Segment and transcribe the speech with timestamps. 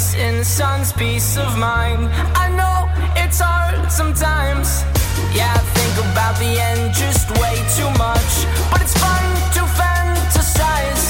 [0.00, 2.08] peace in the sun's peace of mind.
[2.34, 4.82] I know it's hard sometimes.
[5.34, 8.32] Yeah, I think about the end just way too much.
[8.70, 9.24] But it's fun
[9.56, 11.04] to fantasize.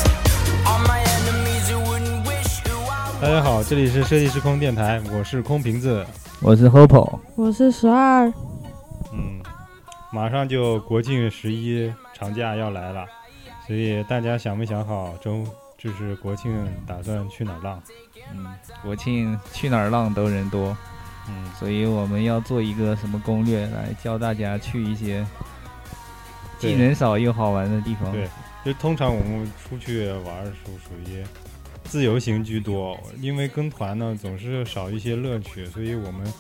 [0.67, 6.05] All my enemies who wouldn't wish who I 大家好，这里是设计师空电台，我是空瓶子。
[6.41, 8.33] 我是 Hopo，我是十二，
[9.13, 9.41] 嗯，
[10.11, 13.05] 马上就国庆十一长假要来了，
[13.67, 15.45] 所以大家想没想好周
[15.77, 17.81] 就是国庆打算去哪儿浪？
[18.35, 18.47] 嗯，
[18.83, 20.77] 国庆去哪儿浪都人多，
[21.29, 25.27] 嗯，所以我们要做一个什么攻略来教大家去一些
[26.59, 28.11] 既人少又好玩的地方。
[28.13, 28.29] 对
[28.63, 31.25] 就通常我们出去玩儿属属于
[31.85, 36.31] 自由行居多，因为跟团呢总是少一些乐趣，所以我们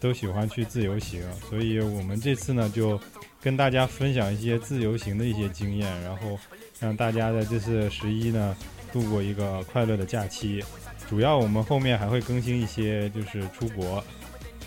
[0.00, 1.22] 都喜欢去自由行。
[1.50, 2.98] 所以我们这次呢就
[3.42, 6.38] 跟大家分享一些自由行的一些经验，然后
[6.80, 8.56] 让大家在这次十一呢
[8.90, 10.64] 度过一个快乐的假期。
[11.08, 14.02] 主要我们后面还会更新一些就是出国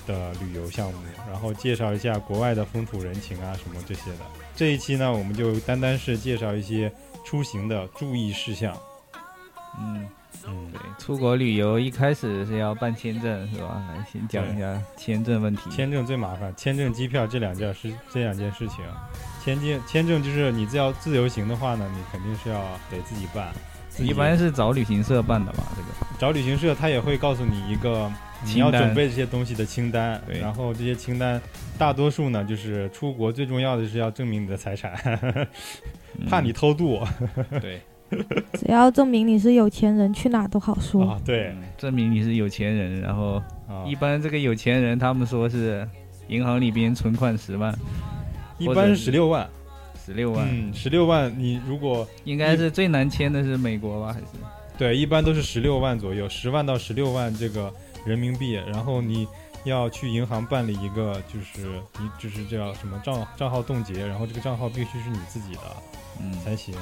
[0.08, 4.18] 的旅游项目，然后介绍一下国外的风土人情啊什么这些的。
[4.56, 6.92] 这一期呢，我们就单单是介绍一些
[7.26, 8.76] 出行的注意事项。
[9.80, 10.08] 嗯，
[10.48, 13.84] 嗯对，，出国旅游一开始是要办签证是吧？
[13.90, 15.70] 来先讲一下签证问题。
[15.70, 18.78] 签证最麻烦，签证、机票这两件是这两件事情。
[19.44, 23.54] 签证签证就是你只要自由行的话呢，你肯定是要得自己办。
[24.05, 25.64] 一般是找旅行社办的吧？
[25.75, 25.88] 这个。
[26.19, 28.11] 找旅行社，他也会告诉你一个
[28.45, 30.39] 你要准备这些东西的清单，对。
[30.39, 31.42] 然后这些清单
[31.78, 34.94] 大多数呢，就是出国最重要的是要证明你的财产，
[36.30, 37.00] 怕你偷渡。
[37.50, 37.81] 嗯对，
[38.53, 41.11] 只要证明你是有钱人，去哪都好说。
[41.11, 41.22] 啊。
[41.23, 41.50] 对。
[41.50, 45.88] 嗯证明你是有钱人，然后啊，一般这个有钱人他们说是
[46.27, 47.73] 银行里边存款十万、
[48.58, 49.48] 一般是十六万，
[50.09, 54.11] 十六万，嗯，十六万，你如果应该是最难签的是美国吧？
[54.11, 54.25] 还是？
[54.75, 57.71] 对，一般都是十六万左右，十万到十六万这个
[58.05, 59.27] 人民币，然后你
[59.65, 65.61] 要去银行办理一个，就是你就是叫什么账账号冻结，然后这个账号必须是你自己的
[66.20, 66.73] 嗯，才行。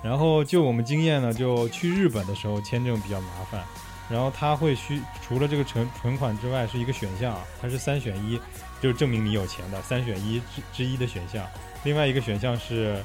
[0.00, 3.64] 然后就我们经验呢，就去日本的时候签证比较麻烦，
[4.08, 8.38] 然后他会需除了这个存存款之外是一个选项，它是三选一，
[8.80, 11.44] 就是证明你有钱的三选一之之一的选项。
[11.84, 12.96] 另外一个选项是，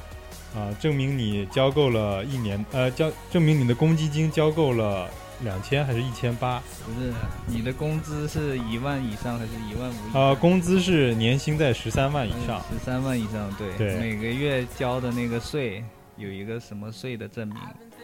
[0.54, 5.08] 呃，证明你交够了一年，呃，交证明你的公积金交够了
[5.42, 6.62] 两千还是一千八？
[6.84, 7.12] 不是，
[7.46, 10.22] 你的工资是一万以上还是一万五以上？
[10.22, 12.62] 呃，工资是年薪在十三万以上。
[12.70, 15.82] 十三万以上，对，对每个月交的那个税
[16.16, 17.56] 有一个什么税的证明，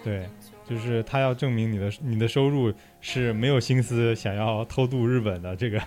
[0.04, 0.28] 对，
[0.69, 5.81] 就是他要证明你的你的收入是没有心思想要偷渡日本的这个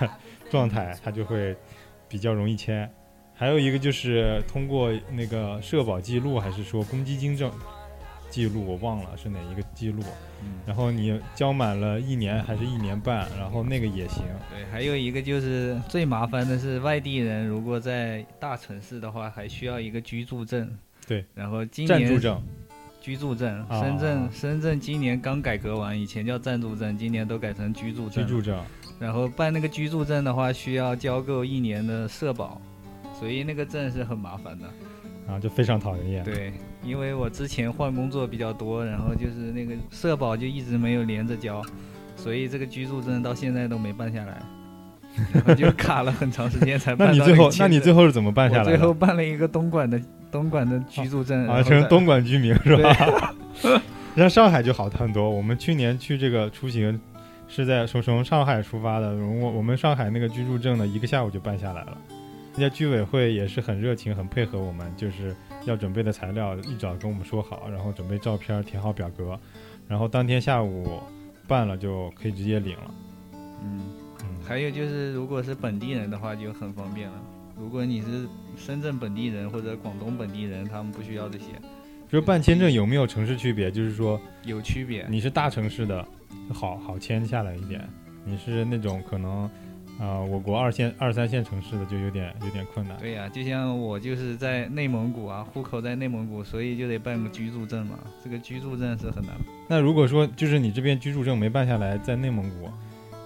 [0.50, 1.56] 状态，他就会
[2.08, 2.92] 比较容易签。
[3.36, 7.52] 还有一个就是通过那个社保记录，还是说公积金证
[8.30, 10.02] 记录，我忘了是哪一个记录。
[10.42, 14.24] 嗯，然后你交满了一年还是一年半，然后那个也行。
[14.50, 20.70] 对，还有一个就是最麻烦的是外地人如果在大城市的话，还需要一个居住证。
[21.08, 22.44] 对，然后今年暂住证，
[23.02, 28.26] 居住证，啊深圳深圳今年刚改革完，以前叫暂住证，今年都改成居住证。
[28.26, 28.64] 居住证，
[29.00, 32.62] 然后办那个居住证的话，需要交够一年的社保，
[33.20, 34.66] 所以那个证是很麻烦的。
[35.26, 36.24] 然后就非常讨人厌。
[36.24, 36.54] 对，
[36.84, 41.64] 因为我之前换工作比较多，然后就是那个社保就一直没有连着交，
[42.16, 44.40] 所以这个居住证到现在都没办下来，
[45.34, 48.94] 然后就卡了很长时间才办到那你最后，那你最后是怎么办下来我最后？
[48.94, 50.00] 办了一个东莞的
[50.32, 53.34] 东莞的居住证，啊，成东莞居民是吧？
[54.16, 55.28] 像 上海就好很多。
[55.28, 57.02] 我们去年去这个出行
[57.48, 61.98] 是在从从上海出发的，我我们上海那个居住证呢，一个下午就办下来了。
[62.58, 65.36] 人家居委会也是很热情，很配合我们，就是
[65.66, 69.38] 要准备的材料一早跟我们说好，然后准备照片，填好表格，
[69.90, 71.02] 然后当天下午
[71.48, 72.96] 办了就可以直接领了。
[73.62, 73.82] 嗯，
[74.22, 77.22] 嗯，还有就是如果是本地人的话就很方便了。
[77.60, 78.26] 如果你是
[78.56, 81.46] 深圳本地人或者广东本地人，他们不需要这些，
[82.10, 83.70] 就是办签证有没有城市区别？
[83.70, 85.06] 就是说有区别。
[85.10, 86.06] 你是大城市的，
[86.54, 87.82] 好好签下来一点；
[88.24, 89.50] 你是那种可能，
[89.98, 92.98] 啊、我国二线、二三线城市的就有点有点困难。
[92.98, 97.98] 对呀、就像我就是在内蒙古啊，户口在内蒙古，所以就得办个居住证嘛。
[98.24, 99.34] 这个居住证是很难，
[99.70, 102.70] 那如果说就是你这边居住证没办下来，在内蒙古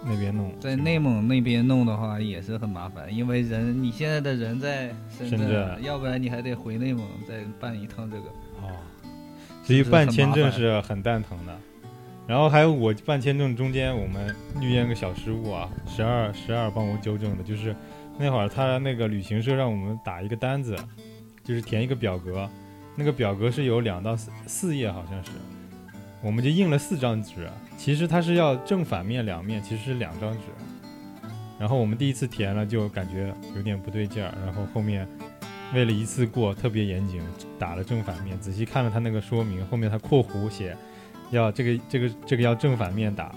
[0.06, 8.24] 那边弄，在内蒙那边弄的话也是很麻烦，因为人你现在的人在深圳，深圳要不然你还得回内蒙再办一趟这个。
[8.62, 8.76] 哦，
[9.64, 11.58] 所以办签证是很蛋疼的。
[12.30, 17.76] 然后还有我办签证中间我们遇见个小失误啊，十二十二帮我纠正的，就是
[18.20, 20.76] 那会儿他那个旅行社让我们打一个单子，
[21.44, 22.48] 就是填一个表格，
[22.96, 25.32] 那个表格是有两到四四页，好像是，
[26.22, 27.50] 我们就印了四张纸。
[27.76, 30.44] 其实它是要正反面两面，其实是两张纸。
[31.58, 34.32] 然后我们第一次填了，就感觉有点不对劲儿。
[34.46, 35.08] 然后后面
[35.74, 37.24] 为了一次过特别严谨，
[37.58, 38.40] 打了正反面。
[38.40, 40.78] 仔细看了他那个说明，后面他括弧写
[41.32, 43.34] 要这个这个这个要正反面打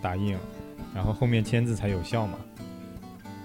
[0.00, 0.36] 打印，
[0.94, 2.38] 然后后面签字才有效嘛。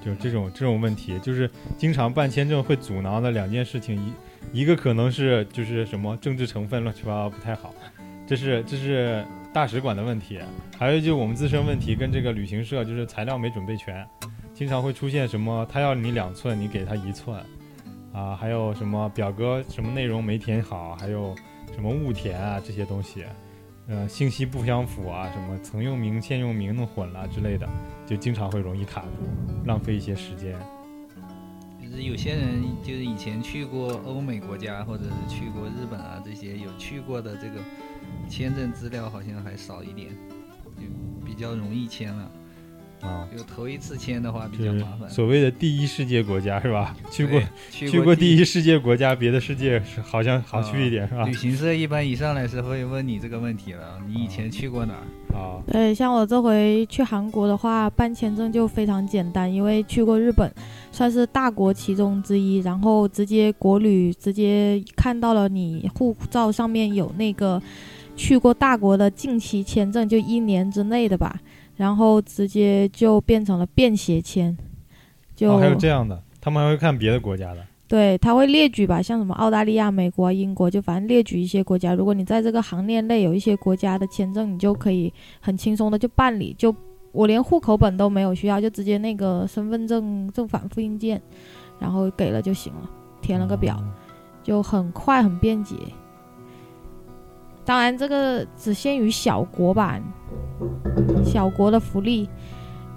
[0.04, 4.14] 就这种这种问题，就是经常办签证会阻挠的两件事情，
[4.54, 7.74] 一一个可能是就是什么政治成分乱七八糟不太好，
[8.26, 10.40] 这是这是大使馆的问题，
[10.78, 14.08] 还有就我们自身问题跟这个旅行社就是材料没准备全，
[14.54, 17.38] 经常会出现什么他要你两寸，你给他一寸，
[18.14, 21.36] 啊，还有什么表格什么内容没填好，还有
[21.74, 23.26] 什么误填啊这些东西。
[23.90, 27.66] 呃，信息不相符啊，什么曾用名、现用名弄混了之类的，
[28.06, 30.54] 就经常会容易卡住，浪费一些时间。
[31.82, 37.62] 就是有些人就是以前去过欧美国家或者是去过日本啊这些有去过的这个
[38.30, 40.10] 签证资料好像还少一点，
[40.76, 40.84] 就
[41.26, 42.30] 比较容易签了。
[43.36, 45.10] 有头一次签的话比较麻烦。
[45.10, 46.96] 所谓的第一世界国家是吧？
[47.12, 51.34] 去过对去去过第第一世界国家，别的世界是好像好去一点是吧旅？
[51.34, 55.04] 行社一般一上来是会问你这个问题了，你以前去过哪儿？
[55.38, 60.52] 啊，对，像我这回去韩国的话，办签证就非常简单，因为去过日本，
[60.92, 67.62] 算是大国其中之一，然后直接国旅直接看到了你护照上面有那个
[68.16, 71.40] 去过大国的近期签证，就一年之内的吧，
[71.78, 74.58] 然后直接就变成了便携签，
[75.36, 77.64] 就、哦，还有这样的，他们还会看别的国家的。
[77.88, 81.94] 对，他会列举吧，像什么澳大利亚、美国、英国，就反正列举一些国家。
[81.94, 86.54] 如果你在这个行业内有一些国家的签证，你就可以很轻松的就办理。
[86.58, 86.76] 就
[87.14, 91.22] 我连户口本都没有需要，就直接那个身份证正反复印件，
[91.80, 92.90] 然后给了就行了，
[93.22, 93.88] 填了个表，哦
[94.44, 95.76] 就很快很便捷。
[97.68, 100.00] 当然，这个只限于小国吧，
[101.26, 102.30] 小国的福利。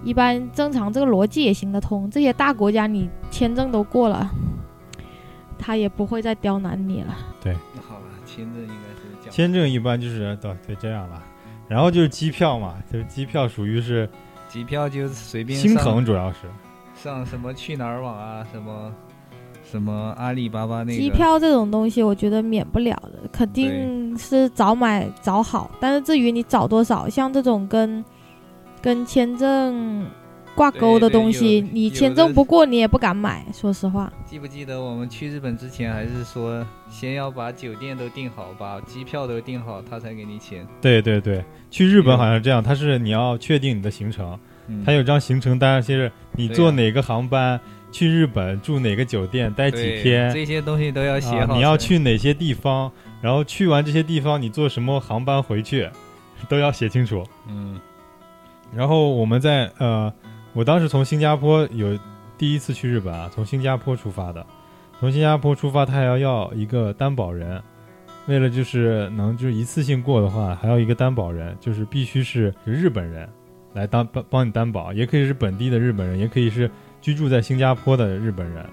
[0.05, 4.31] 一般正常这个逻辑也行得通，这些大国家你签证都过了，
[5.59, 7.17] 他也不会再刁难你了。
[7.43, 9.31] 对，那好了，签证应该是。
[9.31, 11.21] 签证一般就是对对这样了，
[11.67, 14.09] 然后就是机票嘛，就是机票属于是
[14.49, 16.39] 机票就随便心上疼主要是。
[16.95, 18.93] 上什么去哪儿网啊，什么
[19.71, 25.71] 什么阿里巴巴那个机票这种东西，我觉得免不了的，肯定是早买早好。
[25.79, 28.05] 但是至于你早多少，像这种跟
[28.83, 30.05] 跟签证
[30.55, 33.47] 挂钩的东西，你签证不过你也不敢买。
[33.53, 40.67] 说实话，记不记得我们去日本之前，还是说先要把酒店都订好，把机票都订好，他才给你钱。
[40.81, 47.59] 对对对，去日本嗯好像是这样，他是你要确定你的行程，嗯有张行程单，就是你坐哪个航班
[47.93, 52.91] 去日本，住哪个酒店，待几天，这些东西都要写好、啊你要去哪些地方，
[53.21, 55.89] 然后去完这些地方，你坐什么航班回去，
[56.49, 57.25] 都要写清楚。
[57.49, 57.81] 嗯，
[58.75, 60.13] 然后我们在呃，
[60.53, 61.99] 我当时从新加坡有
[62.39, 64.45] 第一次去日本啊，从新加坡出发的，
[64.99, 67.63] 从新加坡出发，他还要要一个担保人，
[68.27, 73.29] 为了就是能就是一次性过的话，还要一个担保人，就是必须是日本人
[73.75, 76.71] 来当帮帮你担保，也可以是本地的日本人，也可以是
[77.01, 78.67] 居住在新加坡的日本人。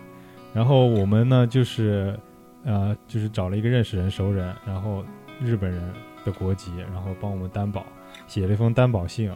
[0.53, 2.17] 然后我们呢就是
[2.63, 5.03] 呃就是找了一个认识人熟人，然后
[5.41, 5.93] 日本人
[6.25, 7.85] 的国籍，然后帮我们担保，
[8.27, 9.31] 写了一封担保信。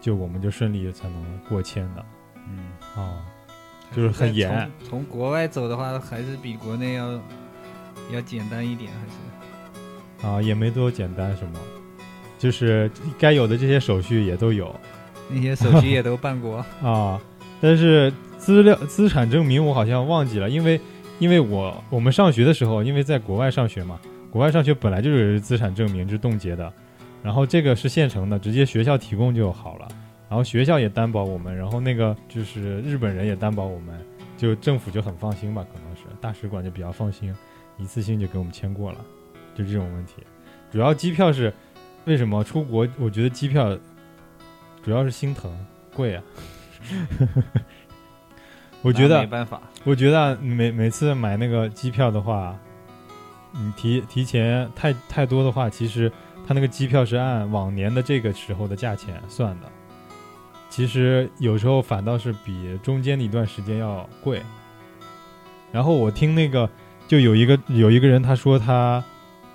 [0.00, 2.04] 就我们就顺利才能过签的
[2.46, 3.22] 嗯，哦，
[3.90, 4.88] 就是很严从。
[4.88, 7.18] 从国外走的话，还是比国内要
[8.12, 11.58] 要简单一点，还是啊，也没多简单什么，
[12.38, 14.78] 就是该有的这些手续也都有
[15.30, 16.58] 那些手续也都办过。
[16.84, 17.18] 啊。
[17.64, 20.78] 但是资料资产证明我好像忘记了，因为
[21.18, 23.98] 因为我我们上学的时候，因为在国外上学嘛，
[24.30, 26.70] 国外上学本来就是资产证明是冻结的，
[27.22, 29.88] 然后这个是现成的，直接学校提供就好了。
[30.28, 33.98] 然后学校也担保我们，然后那个就是日本人也担保我们，
[34.36, 37.34] 就政府就很放心吧，可能是大使馆就比较放心，
[37.78, 38.98] 一次性就给我们签过了，
[39.54, 40.16] 就这种问题。
[40.70, 41.50] 主要机票是
[42.04, 42.86] 为什么出国？
[42.98, 43.74] 我觉得机票
[44.82, 45.50] 主要是心疼，
[45.96, 46.22] 贵啊。
[48.82, 52.54] 我觉得没办法，我觉得啊每每次买那个机票的话，
[53.52, 56.12] 你提提前太太多的话，其实
[56.46, 59.68] 它那个机票是按往年的这个时候的价钱算的，
[60.68, 64.42] 其实有时候反倒是比中间的一段时间要贵。
[65.72, 66.68] 然后我听那个
[67.08, 69.02] 就有一个有一个人他说他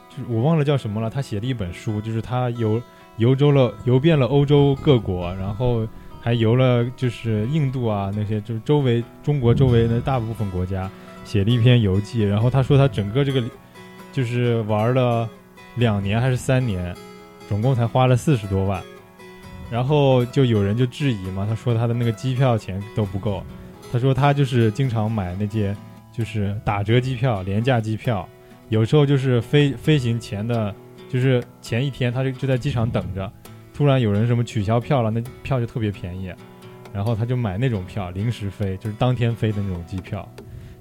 [0.10, 2.82] 就是我忘了叫什么了，他写了一本书，就是他游
[3.18, 5.88] 游周了游遍了欧洲各国，然后
[6.22, 10.90] 还游了就是印度啊那些就是周围中国周围的大部分国家，
[11.24, 12.24] 写了一篇游记。
[12.24, 13.44] 然后他说他整个这个
[14.12, 15.30] 就是玩了
[15.76, 16.96] 两年还是三年，
[17.48, 18.82] 总共才花了四十多万。
[19.72, 23.44] 然后就有人就质疑嘛，他说他的那个机票钱都不够，
[23.92, 25.76] 他说他就是经常买那些
[26.12, 28.28] 就是打折机票、廉价机票，
[28.70, 30.74] 有时候就是飞飞行前的，
[31.08, 33.32] 就是前一天他就就在机场等着，
[33.80, 36.30] 突然有人什么取消票了，那票就特别便宜，
[36.94, 40.28] 然后他就买那种票，临时飞，就是当天飞的那种机票。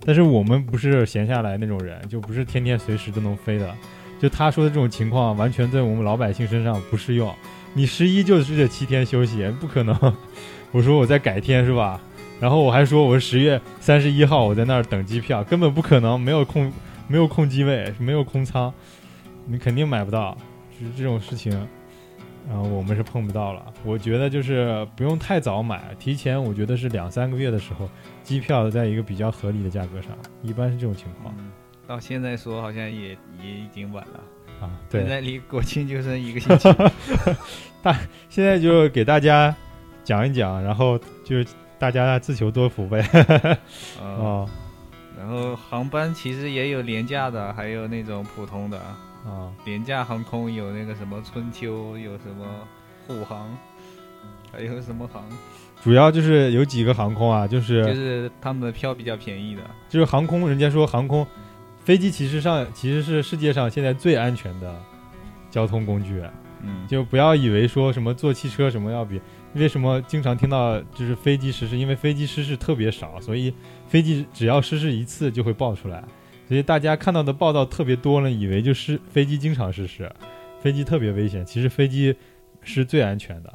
[0.05, 3.73] 但是我们不是闲下来那种人，就不是天天随时都能飞的，
[4.21, 7.33] 就他说的这种情况，完全在我们老百姓身上不适用。
[7.73, 9.97] 你十一就是这七天休息，不可能。
[10.73, 12.01] 我说我再改天是吧？
[12.41, 16.73] 然后我还说我是十月三十一号我在那儿等机票，根本不可能，没有空，
[17.07, 18.75] 没有空机位，没有空舱，
[19.47, 20.37] 你肯定买不到。
[20.81, 21.53] 就是这种事情，
[22.49, 23.73] 然后我们是碰不到了。
[23.85, 27.89] 我觉得就是不用太早买，提前我觉得是两三个月的时候，
[28.23, 30.11] 机票在一个比较合理的价格上，
[30.43, 31.51] 一般是这种情况嗯，
[31.87, 33.11] 到现在说好像也
[33.43, 34.71] 也已经晚了，啊。
[34.89, 36.69] 对现，在离国庆就剩一个星期。
[37.83, 37.97] 大
[38.29, 39.55] 现在就给大家
[40.03, 41.47] 讲一讲，然后就是
[41.79, 43.01] 大家自求多福呗。
[43.03, 43.59] 啊
[44.03, 44.49] 哦
[45.19, 48.81] 然后航班其实也有廉价的，还有那种普通的。
[49.29, 49.53] 啊。
[49.65, 52.47] 廉价航空有那个什么春秋，有什么
[53.07, 53.57] 虎航，
[54.53, 55.25] 还有什么航，
[55.83, 59.63] 主要就是有几个航空啊，就是就是他们的票比较便宜的。
[59.89, 61.27] 就是航空，人家说航空
[61.85, 64.75] 飞机其实上其实是世界上现在最安全的
[65.51, 66.23] 交通工具，
[66.63, 69.21] 嗯，就不要以为说什么坐汽车什么要比，
[69.55, 73.55] 为什么经常听到就是飞机失事，因为飞机失事特别少，所以
[73.89, 76.05] 飞机只要失事一次就会爆出来，
[76.49, 80.11] 所以大家看到的报道特别多了，以为就是飞机经常失事，
[80.63, 82.17] 飞机特别危险，其实飞机
[82.63, 83.53] 是最安全的。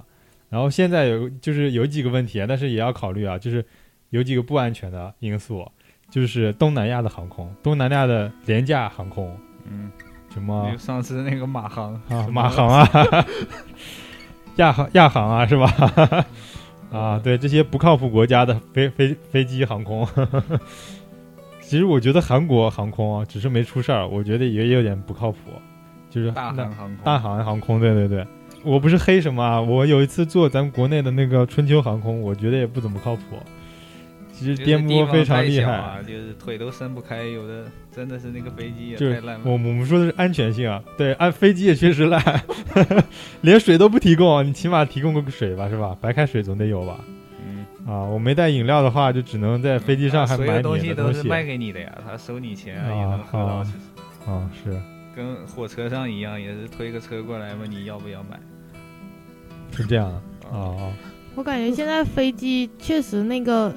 [0.50, 3.66] 然后现在有就是有几个问题，但是也要考虑啊，就是
[4.12, 5.68] 有几个不安全的因素，
[6.12, 9.36] 就是东南亚的航空，东南亚的廉价航空，
[9.66, 9.92] 嗯，
[10.32, 10.78] 什么？
[10.78, 13.26] 上次那个马航啊，马航啊，
[14.58, 16.26] 亚航亚航啊，是吧？
[16.94, 20.08] 啊，对这些不靠谱国家的飞飞飞机航空，
[21.74, 25.38] 其实我觉得韩国航空啊，只是没出事儿，我觉得也有点不靠谱，
[26.08, 28.24] 就是大韩航空，大韩航空，对对对，
[28.64, 33.22] 我不是黑什么啊，我有一次坐咱们国内的那个春秋航空，我觉得也不怎么靠谱，
[34.32, 35.66] 其实颠簸非常厉害。
[35.66, 39.42] 小啊，就是腿都伸不开，有的真的是那个飞机也太烂了。
[39.44, 42.22] 我我们说的是安全性啊，对，安飞机也确实烂，
[43.42, 45.98] 连水都不提供，你起码提供个水吧，是吧？
[46.00, 47.00] 白开水总得有吧？
[47.86, 51.28] 嗯，啊，我没带饮料的话，就只能在飞机上还所有买你东西都是的东西。
[51.28, 53.46] 卖给你的呀，他收你钱也能喝到。
[54.26, 54.82] 啊是
[55.16, 58.40] 跟火车上一样，也是推个车过来问你要不要买。
[59.76, 60.10] 是这样
[60.52, 60.92] 啊
[61.36, 63.74] 我感觉现在飞机确实那个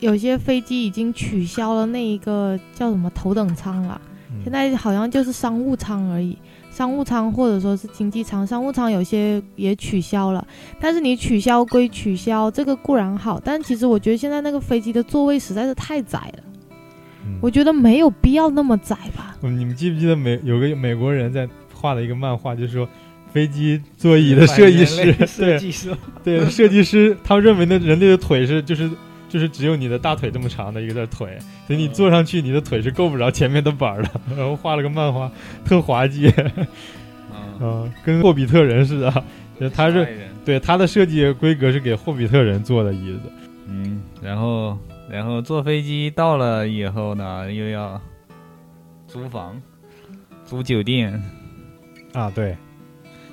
[0.00, 6.36] 有些飞机已经取消了那一个叫什么头等舱了，嗯现在好像就是商务舱而已。
[6.76, 10.46] 商务舱或者说是经济舱，商务舱有些也取消了，
[10.78, 16.42] 但是你取消归取消，这个固然好，但其实我觉得现在那个飞机的座位实在是太窄了，
[17.24, 19.34] 嗯我觉得没有必要那么窄吧。
[19.40, 22.86] 嗯你们记不记得美有个美国人在画了一个漫画，就是说
[23.32, 28.90] 飞机座椅的设计师，设对计师，对，设计师他认为那人类的腿是就是
[29.36, 34.10] 就是只有你的大腿这么长的一个腿，所以你坐上去你的腿是够不着前面的板儿的。
[34.34, 35.30] 然后画了个漫画，
[35.62, 39.24] 特滑稽，嗯， 嗯，跟霍比特人似的。
[39.60, 40.08] 就他是
[40.42, 43.20] 对他的设计规格是给霍比特人做的椅子。
[43.68, 44.78] 嗯，然后
[45.10, 48.00] 然后坐飞机到了以后呢，又要
[49.06, 49.60] 租房、
[50.46, 51.22] 租酒店，
[52.14, 52.56] 啊，对，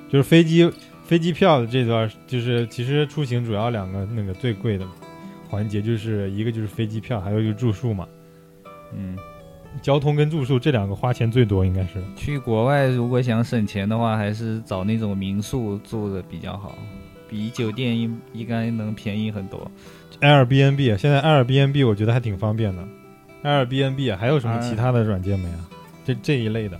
[0.09, 0.69] 就是飞机
[1.05, 4.85] 飞机票的这段，就是其实出行主要两个那个最贵的
[5.53, 8.07] 环节，就是一个就是飞机票，还有就是住宿嘛。
[8.91, 9.15] 嗯，
[9.83, 12.01] 交通跟住宿这两个花钱最多，应该是。
[12.15, 16.75] 去国外如果想省钱的话，还是找那种民宿住的比较好，
[17.29, 19.71] 比酒店应应该能便宜很多。
[20.21, 22.83] Airbnb 现在 Airbnb 我觉得还挺方便的。
[23.43, 25.69] Airbnb 还有什么其他的软件没啊？
[26.03, 26.79] 这这一类的。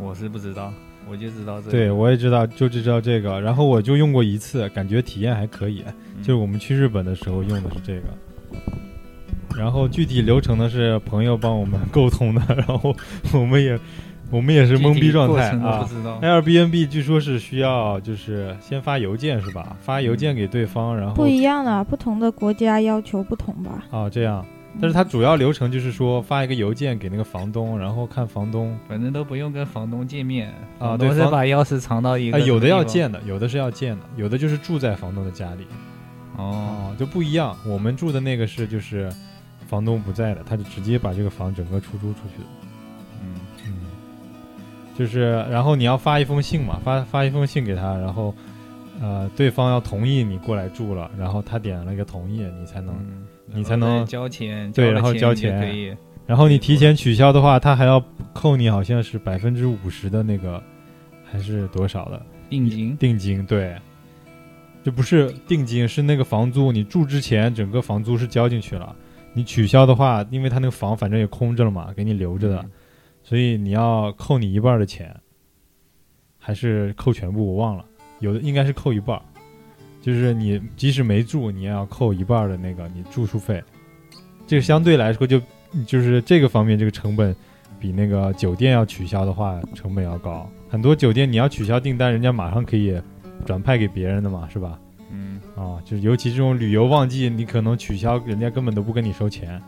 [0.00, 0.72] 我是不知道，
[1.10, 1.70] 我就知道这个。
[1.72, 3.40] 对，我也知道，就知道这个。
[3.40, 5.84] 然后我就用过一次，感觉体验还可以。
[5.86, 8.02] 嗯就是我们去日本的时候用的是这个。
[9.56, 12.94] 然后具体流程呢是朋友帮我们 沟通的，然后
[13.32, 13.78] 我们也
[14.30, 15.94] 我们也是懵逼状态啊不。
[15.94, 16.20] 知道。
[16.20, 19.76] Airbnb 据说是需要就是先发邮件是吧？
[19.80, 23.84] 发邮件给对方，然后不一样的，不同的国家要求不同吧。
[23.90, 24.44] 啊这样。
[24.78, 30.48] 但是它主要流程就是说发一个邮件给那个房东，然后看房东反正都不用跟房东见面，
[30.78, 35.66] 啊房东是把钥匙藏到一个、啊，有的要见的，有的是要见的，有的就是住在房东的家里
[36.36, 37.56] 哦，哦，就不一样。
[37.66, 39.10] 我们住的那个是就是
[39.66, 42.48] 房东不在的，他就直接把这个房整个出租出去的。
[43.22, 43.34] 嗯，
[43.66, 43.72] 嗯，
[44.96, 48.34] 就是然后你要发一封信嘛，发发一封信给他，然后
[49.00, 52.94] 呃对方要同意你过来住了，然后他点了一个同意，你才能。
[52.94, 55.94] 嗯，你才能交钱，对然后交钱可以。
[56.26, 58.02] 然后你提前取消的话，他还要
[58.32, 60.62] 扣你好像是百分之五十的那个，
[61.24, 63.44] 还是多少的定金，定金？
[63.46, 63.76] 对，
[64.84, 66.70] 就不是定金，是那个房租。
[66.70, 68.94] 你住之前整个房租是交进去了，
[69.32, 72.70] 你取消的话，因为他那个房反正也空着了嘛，给你留着的，嗯
[73.22, 75.14] 所以你要扣你一半的钱，
[76.38, 77.54] 还是扣全部？
[77.54, 77.84] 我忘了，
[78.20, 79.22] 有的应该是扣一半儿，
[80.00, 83.62] 就是你即使没住，你也要扣一半儿的那个你住宿费。
[84.46, 85.40] 这个相对来说就
[85.86, 87.34] 就是这个方面这个成本
[87.78, 90.50] 比那个酒店要取消的话成本要高。
[90.68, 93.00] 很多酒店你要取消订单，人家马上可以
[93.44, 94.78] 转派给别人的嘛，是吧？
[95.12, 99.60] 嗯，啊，就是尤其这种旅游旺季，你可能取消，人家根本都不跟你收钱。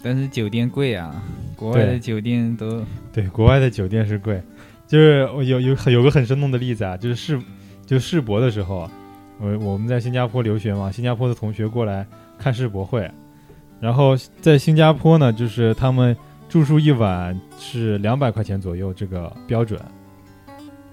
[0.00, 1.22] 但是酒店贵啊，
[1.56, 4.40] 国外的酒店都对，国外的酒店是贵，
[4.86, 7.40] 就是我有有有个很生动的例子啊，就是世
[7.84, 8.88] 就世博的时候，
[9.40, 12.06] 我我们在新加坡留学嘛，新加坡的同学过来
[12.38, 13.08] 看世博会，
[13.80, 16.16] 然后在新加坡呢，就是他们
[16.48, 19.80] 住宿一晚是两百块钱左右这个标准，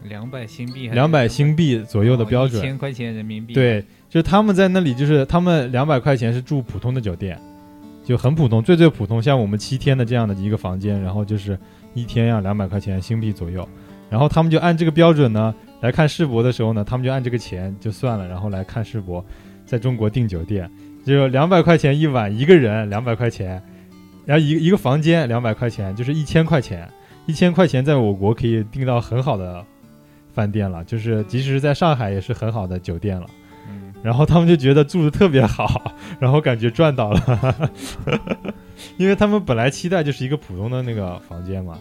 [0.03, 7.39] 两百新币两百新币左右的标准，千块钱人民币。，对，就是他们在那里，就是他们两百块钱是住普通的酒店，
[8.03, 11.57] 就很普通，最最普通，像我们七天的这样的一个房间，然后就是
[11.95, 13.67] 一天要两百块钱新币左右，
[14.07, 19.23] 然后他们就按这个标准呢来看世博的时候呢，他们就按这个钱就算了，然后来看世博，
[19.67, 20.67] 在中国订酒店
[21.05, 23.61] 就两百块钱一晚一个人两百块钱，
[24.25, 26.89] 然后一个一个房间两百块钱，就是一千块钱，
[27.27, 29.63] 一千块钱在我国可以订到很好的
[30.33, 33.27] 饭店了，就是即使是在上海也是很好的酒店了。
[33.69, 37.55] 嗯，然后他们就觉得住的特别好，然后感觉赚到了，
[38.97, 41.77] 因为他们本来期待就是一个普通的那个房间嘛，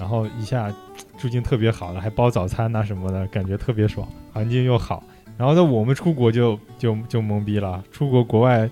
[0.00, 0.74] 然后一下
[1.18, 5.04] 住进特别好了，还包早餐呐、什么的，感觉特别爽，环境又好。
[5.36, 8.68] 然后在，我们出国就就就懵逼了，出国国外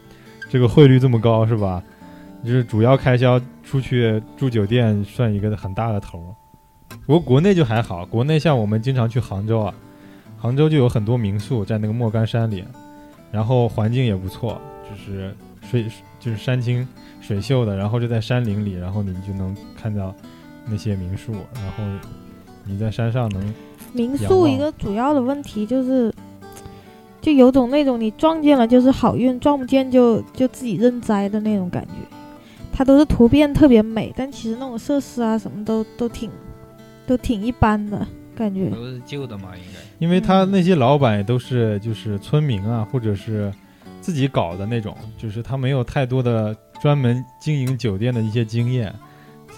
[0.48, 1.82] 这个汇率这么高是吧？
[2.42, 6.28] 就是主要开销出去住酒店算一个很大的头儿。
[7.04, 9.74] 不过国内就还好，国内像我们经常去杭州啊，
[10.38, 12.64] 杭州就有很多民宿在那个莫干山里，
[13.30, 15.86] 然后环境也不错，就是水
[16.20, 16.86] 就是山清
[17.20, 20.14] 水秀的，然后就在山林里，然后你就能看到
[20.70, 21.84] 那些民宿，然后
[22.64, 23.54] 你在山上能
[23.92, 26.12] 民宿一个主要的问题就是，
[27.20, 31.92] 就有种那种你撞见了就是好运，撞不见就就自己认栽的那种感觉。
[32.72, 36.30] 它都是图片特别美，但其实那种设施啊什么都都挺
[37.06, 38.70] 都挺一般的感觉。
[38.70, 39.80] 都是旧的嘛，应该。
[39.98, 43.52] 因为他那些老板也都是就是村民啊，或者是
[44.00, 48.94] 自己搞的那种，就是他没有太多的专门经营酒店的一些经验，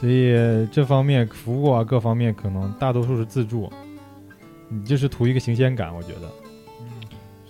[0.00, 0.32] 所以
[0.72, 3.70] 这方面服务啊各方面可能大多数是自助，
[4.70, 6.30] 你就是图一个新鲜感，我觉得。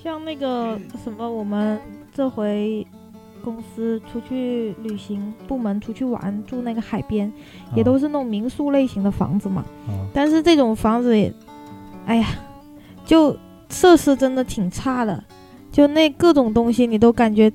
[0.03, 1.79] 像那个什么，我们
[2.13, 2.85] 这回
[3.45, 7.33] 公司出去旅行，部门出去玩，住那个海边，
[7.77, 9.65] 也都是那种民宿类型的房子嘛。
[9.87, 11.33] 啊但是这种房子也，
[12.07, 12.27] 哎呀，
[13.05, 13.37] 就
[13.69, 15.23] 设施真的挺差的，
[15.71, 17.53] 就那各种东西你都感觉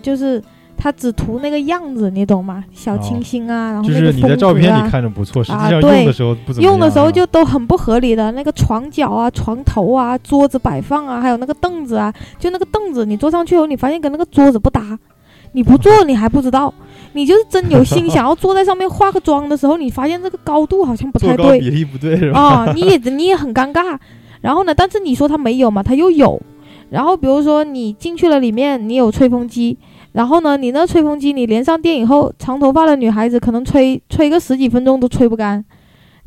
[0.00, 0.42] 就是
[0.78, 2.64] 它只图那个样子，你懂吗？
[2.72, 6.72] 小清新啊，然后就那个是你在照风格啊片里看着不错，实际上啊对用的时候不怎么样。
[6.72, 14.98] 用的时候就啊都很不合理的，那个床角啊、床头啊、桌子摆放啊，还有那个凳子啊，就那个凳子，你坐上去后，你发现跟那个桌子不搭，
[15.52, 16.72] 你不坐你还不知道，
[17.12, 22.40] 你就是真有心想要坐在上面化个妆的时候，你发现这个高度好像不太对坐高比例不对是吧？
[22.40, 23.98] 啊，你也你也很尴尬。
[24.40, 26.40] 然后呢，但是你说它没有嘛，它又有。
[26.90, 29.76] 然后比如说你进去了里面，你有吹风机，
[30.18, 35.64] 然后呢，你那吹风机你连上电以后，长头发的女孩子可能吹吹个十几分钟都吹不干，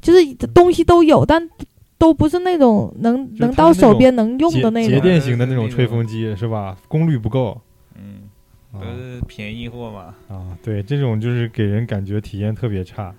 [0.02, 1.50] 就是东西都有，但
[1.98, 4.90] 都不是那种能能到手边能用的那种。
[4.94, 6.78] 节电型的那种吹风机是吧？
[6.88, 7.60] 功率不够
[7.98, 8.30] 嗯，
[8.72, 10.16] 啊都是便宜货嘛。
[10.34, 13.14] 啊，对，这种就是给人感觉体验特别差。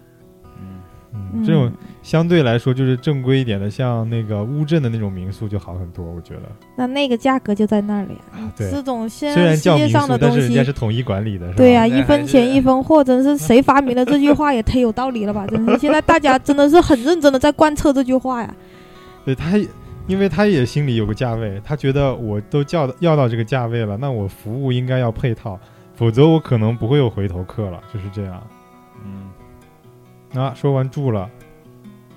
[1.45, 1.71] 这种
[2.03, 6.43] 相对来说就是正规一点的，像那个乌镇的那种民宿就好很多，我觉得。
[6.77, 8.53] 那那个价格就在那里啊。
[8.57, 11.57] 对这种现虽然在世界叫民宿，上的东但是人家西是统一管理的，是吧？
[11.57, 15.47] 对呀、一分钱一分货，真是谁发明的这句话也忒有道理了吧？
[15.47, 18.55] 真是，现在大家真的是很认真的在贯彻这句话呀。
[19.25, 19.67] 对他也，
[20.07, 25.59] 因为他也心里有个价位，他觉得我都叫到要到这个价位了，那我服务应该要配套，
[25.95, 28.43] 否则我可能不会有回头客了，就是这样。
[30.33, 31.29] 嗯，那、说完住了，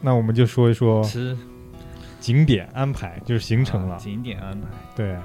[0.02, 1.38] 那我们就说一说吃
[2.20, 3.96] 景点安排，就是行程了。
[3.96, 4.68] 啊景点安排。
[4.96, 5.16] 对，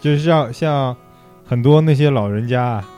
[0.00, 0.96] 就是像像
[1.44, 2.88] 很多那些老人家啊，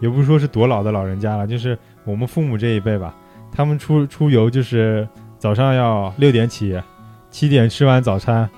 [0.00, 3.14] 也不是说是多老的老人家了，就是我们父母这一辈吧，
[3.52, 6.80] 他们出出游就是早上要六点起，
[7.30, 8.48] 七点吃完早餐，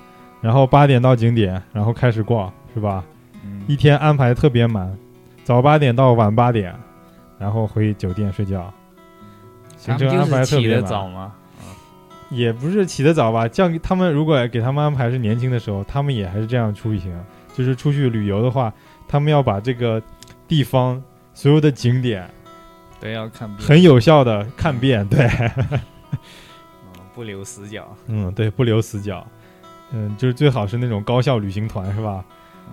[0.41, 3.03] 然后八点到景点，然后开始逛，是吧？
[3.43, 4.97] 嗯一天安排特别满，
[5.43, 6.75] 早八点到晚八点，
[7.37, 8.73] 然后回酒店睡觉。
[9.81, 11.33] 行程安排特别早吗，
[12.29, 17.11] 也不是起得早吧，叫他们如果给他们安排是年轻的时候，他们也还是这样出行。
[17.53, 18.73] 就是出去旅游的话，
[19.09, 20.01] 他们要把这个
[20.47, 22.29] 地方所有的景点
[22.97, 25.05] 对，要看遍，很有效的看遍。
[25.09, 25.27] 对，
[25.73, 25.79] 嗯
[27.13, 27.93] 不留死角。
[28.07, 29.27] 嗯，对，不留死角。
[29.91, 32.23] 嗯，就是最好是那种高效旅行团，是吧？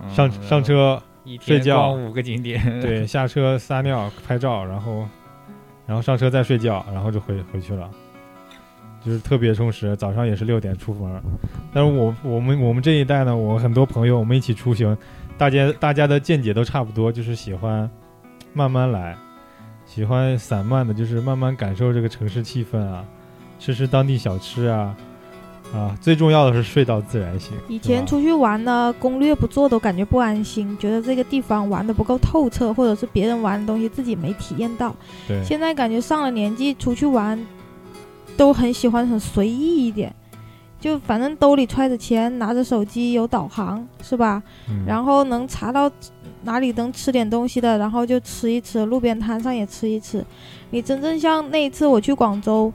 [0.01, 1.03] 嗯上上，车，
[1.41, 5.09] 睡觉五个景点， 对，下车撒尿拍照，然后
[5.89, 7.91] 然后上车再睡觉，然后就回回去了。
[9.01, 11.23] 就是特别充实，早上也是六点出门。
[11.73, 14.95] 但是我我们我们这一代呢，我很多朋友我们一起出行，
[15.39, 17.89] 大家大家的见解都差不多，就是喜欢
[18.53, 19.17] 慢慢来，
[19.87, 23.03] 喜欢散漫的，就是慢慢感受这个城市气氛啊，
[23.59, 24.95] 吃吃当地小吃啊，
[25.75, 27.53] 啊，最重要的是睡到自然醒。
[27.69, 34.95] 以前出去玩呢，攻略不做都感觉不安心，觉得这个地方玩的不够透彻，或者是别人玩的东西自己没体验到。
[35.27, 37.39] 对现在感觉上了年纪，出去玩
[38.37, 40.15] 都很喜欢很随意一点，
[40.81, 44.43] 就反正兜里揣着钱，拿着手机，有导航，是吧？
[44.71, 45.91] 嗯然后能查到
[46.45, 50.25] 哪里能吃点东西的，然后就吃一吃，路边摊上也吃一吃。
[50.71, 52.73] 你真正像那一次我去广州，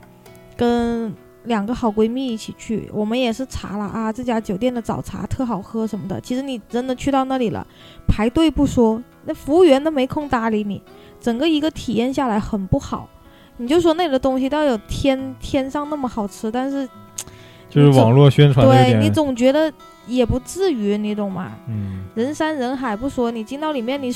[0.56, 1.12] 跟
[1.44, 6.20] 两个好闺蜜一起去，我们也是查了啊，这家酒店的早茶特好喝什么的。
[6.20, 7.66] 其实你真的去到那里了，
[8.06, 10.82] 排队不说，那服务员都没空搭理你，
[11.20, 13.08] 整个一个体验下来很不好。
[13.56, 16.88] 你就说那里的东西倒有天天上那么好吃，但是
[17.70, 19.72] 就是网络宣传对你总觉得
[20.06, 21.52] 也不至于，你懂吗？
[21.68, 24.12] 嗯，人山人海不说，你进到里面，你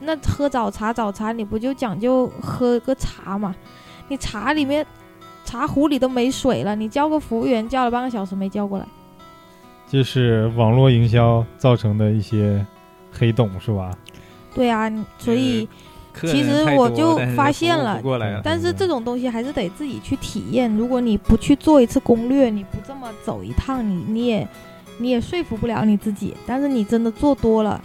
[0.00, 3.54] 那喝早茶，早茶你不就讲究喝个茶嘛？
[4.08, 4.86] 你茶里面
[5.50, 8.86] 茶壶里都没水了，你叫个服务员叫了半个小时没叫过来。
[9.88, 12.64] 就是网络营销造成的一些
[13.10, 13.90] 黑洞，是吧？
[14.54, 15.68] 对啊，所以
[16.14, 18.00] 其实我就发现了，
[18.44, 20.72] 但是这种东西还是得自己去体验。
[20.76, 24.48] 如果你不去做一次攻略，你不这么走一趟，你你也
[24.98, 26.36] 你也说服不了你自己。
[26.46, 27.82] 但是你真的做多了，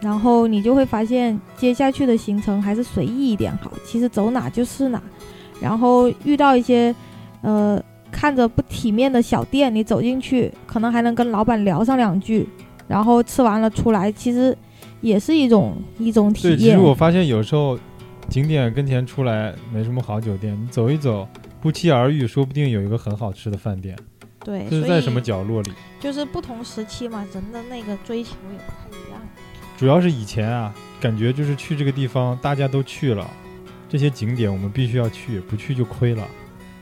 [0.00, 3.70] 然后你就会发现，接下去的行程还是随意一点好。
[3.84, 5.02] 其实走哪就是哪，
[5.62, 6.92] 然后遇到一些
[7.42, 12.48] 呃看着不体面的小店，你走进去，可能还能跟老板聊上两句，
[12.88, 14.56] 然后吃完了出来，其实
[15.00, 16.78] 也是一种一种体对，其实。
[16.78, 17.78] 我发现有时候
[18.28, 21.26] 景点跟前出来没什么好酒店，你走一走，
[21.60, 23.96] 不期而遇，说不定有一个很好吃的饭店，
[24.44, 25.70] 对，这是在什么角落里。
[26.00, 29.20] 就是不同时期嘛，人的那个追求也不太一样。
[29.78, 33.28] 主要是以前啊，感觉就是去这个地方大家都去了，
[33.92, 36.26] 这些景点我们必须要去，不去就亏了。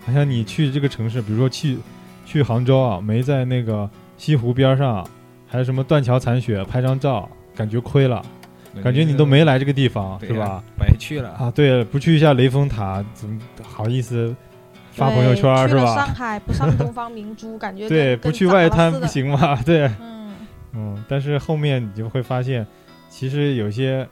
[0.07, 1.77] 好像你去这个城市，比如说去
[2.25, 5.05] 去杭州啊，没在那个西湖边上，
[5.49, 8.25] 还有什么断桥残雪拍张照，感觉亏了，
[8.81, 10.63] 感觉你都没来这个地方，是吧？？
[10.79, 11.31] 白去了。
[11.31, 14.33] 啊，对，不去一下雷峰塔，怎么好意思
[14.93, 16.07] 发朋友圈是吧上？
[16.15, 19.05] 海不上东方明珠，感觉 对，不去外滩不。
[19.05, 19.57] 行吗？
[19.67, 20.33] 对，嗯，
[20.75, 22.65] 嗯，但是后面你就会发现，
[23.09, 24.09] 其实有些，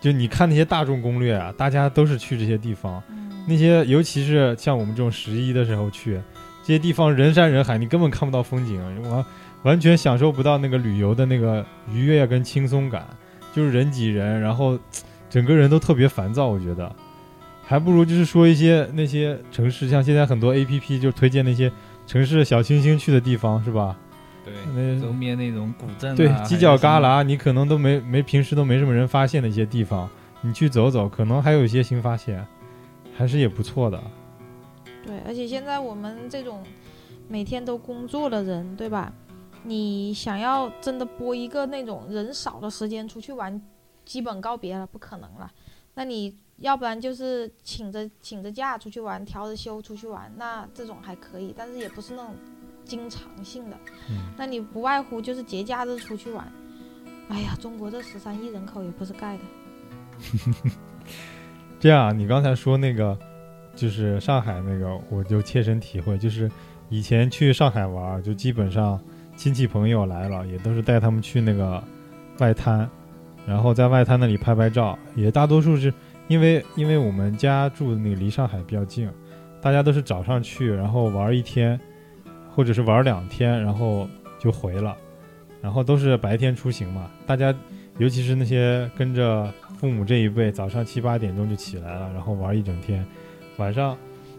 [0.00, 6.20] 就你看那些大众攻略啊，大家都是去这些地方，嗯那些尤其是像我们这种十一的时候去，
[6.62, 8.80] 这些地方人山人海，你根本看不到风景，
[9.10, 9.24] 完
[9.62, 13.06] 完全享受不到那个旅游的那个愉悦跟轻松感，
[13.54, 14.78] 就是人挤人，然后
[15.30, 16.90] 整个人都特别烦躁，我觉得。
[17.64, 21.70] 还不如就是说一些那些城市，像现在很多 A P P 就推荐那些
[22.06, 23.96] 城市小清新去的地方，是吧？
[24.46, 30.08] 对，那周边那种古镇啊，对，犄角旮旯你可能都没没平时都没什么人发现的一些地方，
[30.40, 32.46] 你去走走，可能还有一些新发现，
[33.16, 34.00] 还是也不错的。
[35.04, 36.62] 对，而且现在我们这种
[37.28, 39.12] 每天都工作的人，对吧？
[39.64, 43.60] 你想要真的拨一个那种人少的时间出去玩，
[44.04, 45.50] 基本告别了，不可能了。
[45.94, 52.34] 那你要不然就是请着请着假出去玩，调着休出去玩，那这种还可以，但是也不是那种
[52.86, 53.76] 经常性的。
[54.08, 56.50] 嗯，那你不外乎就是节假日出去玩。
[57.28, 59.42] 哎呀，中国这十三亿人口也不是盖的。
[61.78, 63.18] 这样啊，你刚才说那个
[63.74, 66.50] 就是上海那个，我就切身体会，就是
[66.88, 68.98] 以前去上海玩，就基本上
[69.36, 71.82] 亲戚朋友来了，也都是带他们去那个
[72.38, 72.88] 外滩，
[73.46, 75.92] 然后在外滩那里拍拍照，也大多数是
[76.28, 79.10] 因为因为我们家住的那个离上海比较近，
[79.60, 81.78] 大家都是早上去，然后玩一天，
[82.56, 84.96] 或者是玩两天，然后就回了，
[85.60, 87.54] 然后都是白天出行嘛，大家
[87.98, 93.06] 尤其是那些跟着父母这一辈，早上七八点钟就起来了，然后玩一整天，
[93.58, 93.94] 晚上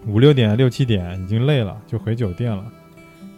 [0.08, 2.65] 五六点、六七点已经累了，就回酒店了。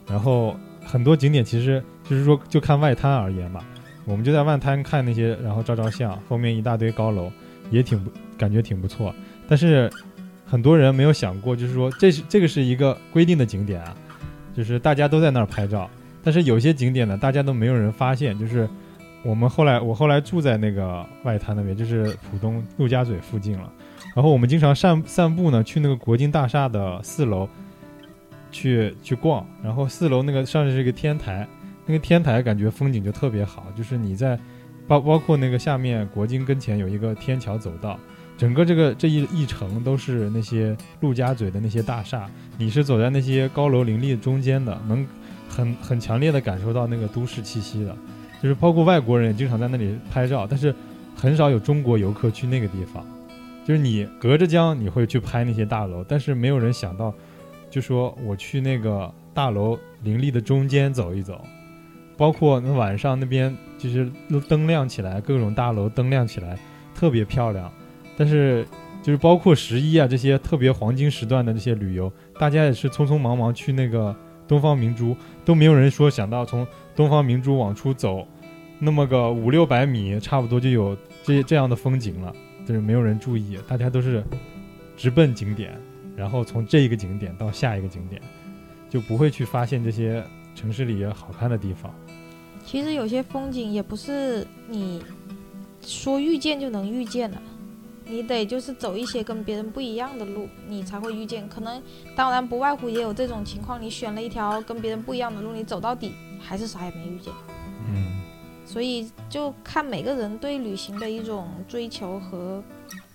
[0.08, 3.64] 然后很多景点其实就是说，就看外滩而言吧，
[4.06, 7.30] 我们就在外滩看那些，然后照照相，后面一大堆高楼，
[7.70, 8.02] 也挺
[8.38, 9.14] 感觉挺不错。
[9.46, 9.92] 但是
[10.46, 13.96] 很多人没有想过，就是说这是这个是一个规定的景点啊，
[14.60, 15.90] 就是大家都在那儿拍照。
[16.22, 18.68] 但是有些景点呢，大家都没有人发现，就是
[19.24, 23.72] 我们后来我后来住在那个外滩那边，就是浦东陆家嘴附近了。
[24.14, 27.48] 然后我们经常散散步呢，去那个国金大厦的四楼
[28.52, 29.48] 去去逛。
[29.64, 31.48] 然后四楼那个上面是一个天台，
[31.86, 34.38] 那个天台感觉风景就特别好，就是你在
[34.90, 37.98] 包包括那个下面国金跟前有一个天桥走道，
[38.40, 42.26] 整个这个这一一城都是那些陆家嘴的那些大厦，
[42.58, 45.06] 你是走在那些高楼林立中间的，能
[45.50, 47.94] 很很强烈的感受到那个都市气息的。
[48.42, 50.74] 就是包括外国人也经常在那里拍照，但是
[51.18, 53.06] 很少有中国游客去那个地方。
[53.66, 57.14] 就是你隔着江，你会去拍那些大楼，但是没有人想到，
[57.70, 61.44] 就说我去那个大楼林立的中间走一走，
[62.16, 64.10] 包括那晚上那边就是
[64.48, 66.58] 灯亮起来，各种大楼灯亮起来，
[66.96, 67.70] 特别漂亮。
[68.20, 68.68] 但是
[69.02, 74.14] 就是包括十一啊这些特别黄金时段的这些旅游，大家也是匆匆忙忙去那个
[74.46, 78.28] 东方明珠，都没有人说想到从东方明珠往出走，
[78.78, 82.36] 那么个五六百米，差不多就有这这样的风景了。
[82.66, 84.22] 就是没有人注意，大家都是
[84.98, 85.80] 直奔景点，
[86.16, 88.22] 然后从这一个景点到下一个景点，
[88.90, 90.22] 就不会去发现这些
[90.54, 91.92] 城市里好看的地方。
[92.64, 95.02] 其实有些风景也不是你
[95.82, 97.42] 说遇见就能遇见的，
[98.10, 101.48] 你得就是走一些跟别人不一样的路，你才会遇见。
[101.48, 101.82] 可能
[102.16, 107.32] 当然不外乎也有这种情况，你选了一条跟别人不一样的路，你走到底还是啥也没遇见。
[107.88, 108.20] 嗯。
[108.66, 112.64] 所以就看每个人对旅行的一种追求和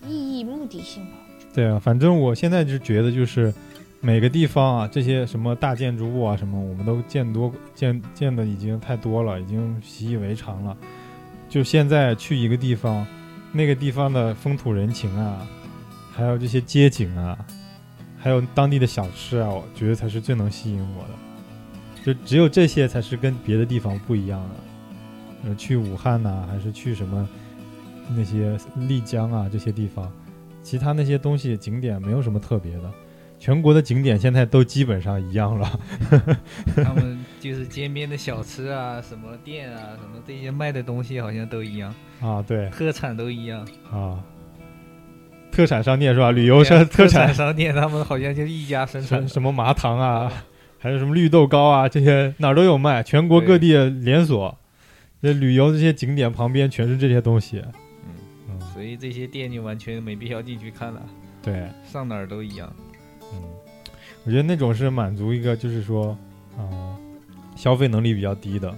[0.05, 1.13] 意义、目的性吧。
[1.55, 3.55] 对啊，反正我现在就觉得，就是
[4.01, 10.77] 每个地方啊，这些什么大建筑物啊，什么我们都见多见见的已经太多了，已经习以为常了。
[11.49, 13.07] 就现在去一个地方，
[13.57, 15.47] 那个地方的风土人情啊，
[16.13, 17.39] 还有这些街景啊，
[18.19, 21.11] 还有当地的小吃啊，我觉得才是最能吸引我的。
[22.05, 25.49] 就只有这些才是跟别的地方不一样的。
[25.49, 27.29] 呃，去武汉呐，还是去什么
[28.11, 30.11] 那些丽江啊这些地方，
[30.63, 32.93] 其他那些东西景点没有什么特别的，
[33.45, 35.81] 全国的景点现在都基本上一样了。
[36.83, 44.25] 他们就是街边的小吃啊，什么店啊，什么这些卖的东西好像都一样啊，对，特产都一样啊。
[45.53, 46.31] 特产商店是吧？
[46.31, 50.33] 旅游商 特产商店，他们好像就一家生产，什么麻糖啊，
[50.79, 54.57] 还有什么绿豆糕啊，这些哪儿都有卖，全国各地连锁。
[55.21, 57.63] 这旅游这些景点旁边全是这些东西，
[58.49, 61.03] 嗯，所以这些店就完全没必要进去看了。
[61.43, 62.75] 对，上哪儿都一样。
[63.35, 63.43] 嗯，
[64.25, 66.17] 我觉得那种是满足一个，就是说，
[66.57, 66.97] 啊，
[67.57, 68.75] 消费能力比较低的，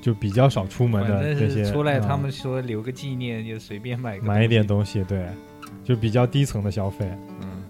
[0.00, 1.64] 就比较少出门的这些。
[1.72, 5.28] 出来他们说留个纪念，就随便买买一点东西，对，
[5.84, 7.10] 就比较低层的消费。
[7.42, 7.62] 嗯，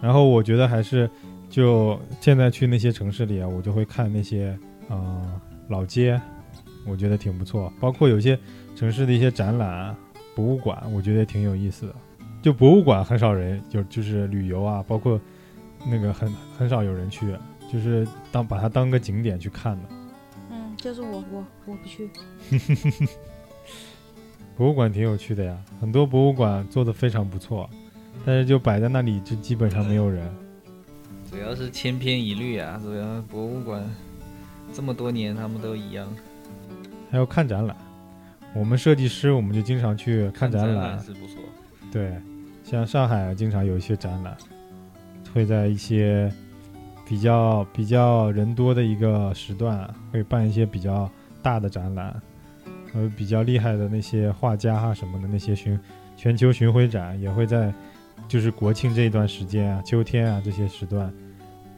[0.00, 1.10] 然后我觉得还是，
[1.50, 6.20] 就现在去那些城市里啊，我就会看那些啊老街。
[6.86, 8.38] 我觉得挺不错，包括有些
[8.74, 9.94] 城市的一些展览、
[10.34, 11.94] 博物馆，我觉得也挺有意思的。
[12.40, 15.20] 就博物馆很少人，就就是旅游啊，包括
[15.86, 17.36] 那个很很少有人去，
[17.72, 19.88] 就是当把它当个景点去看的。
[20.50, 22.08] 嗯，就是我我我不去。
[24.56, 27.68] 博物馆挺有趣的呀，很多博物馆做的非常不错，
[28.24, 30.28] 但是就摆在那里，就基本上没有人。
[31.30, 33.84] 主要是千篇一律啊，主要博物馆
[34.72, 36.08] 这么多年他们都一样。
[37.10, 37.76] 还有看展览，
[38.54, 41.36] 我们设计师我们就经常去看展览，是不错。
[41.90, 42.12] 对，
[42.62, 44.36] 像上海经常有一些展览，
[45.32, 46.30] 会在一些
[47.06, 51.10] 比较比较人多的一个时段，会办一些比较
[51.42, 52.14] 大的展览，
[52.94, 55.78] 呃，比较厉害的那些画家啊什么的那些巡
[56.16, 57.72] 全球巡回展也会在，
[58.28, 61.12] 就是国庆这一段时间啊，秋天啊这些时段，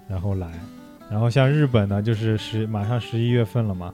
[0.09, 0.51] 然后来。
[1.11, 3.92] 然后像日本呢，就是十马上十一月份了嘛。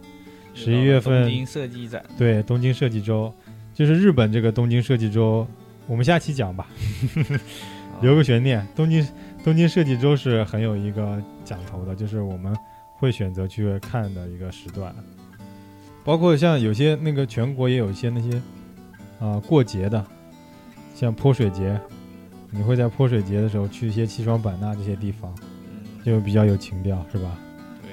[0.52, 3.30] 十一月份，东京设计展，对，东京设计周，
[3.74, 5.46] 就是日本这个东京设计周，
[5.86, 6.66] 我们下期讲吧，
[8.02, 8.66] 留个悬念。
[8.74, 9.06] 东京
[9.44, 12.54] 东京设计周是很有一个讲头的，就是我们
[12.94, 14.94] 会选择去看的一个时段，
[16.04, 18.42] 包括像有些那个全国也有一些那些
[19.20, 20.04] 啊过节的，
[20.94, 21.80] 像泼水节，
[22.50, 25.32] 你会在泼水节的时候去一些西双版纳这些地方，
[26.04, 27.38] 就比较有情调，是吧？
[27.82, 27.90] 对，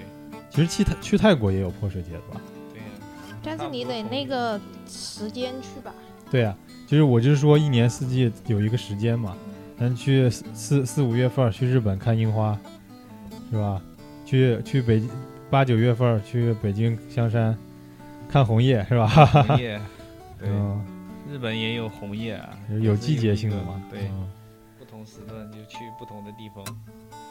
[0.49, 2.41] 其实去泰去泰国也有泼水节的吧
[2.73, 2.81] 对？
[3.43, 5.93] 但是你得那个时间去吧。
[6.33, 9.37] 对啊，就是我就是说一年四季有一个时间嘛，
[9.79, 12.59] 咱去四四四五月份去日本看樱花，
[13.51, 13.79] 是吧？
[14.25, 15.07] 去去北京
[15.51, 17.55] 八九月份去北京香山
[18.27, 19.07] 看红叶，是吧？
[19.07, 19.79] 红叶，
[20.39, 20.83] 对， 嗯，
[21.31, 22.49] 日本也有红叶啊，
[22.81, 23.79] 有季节性的嘛。
[23.91, 24.27] 对，嗯
[24.79, 26.65] 不同时段就去不同的地方。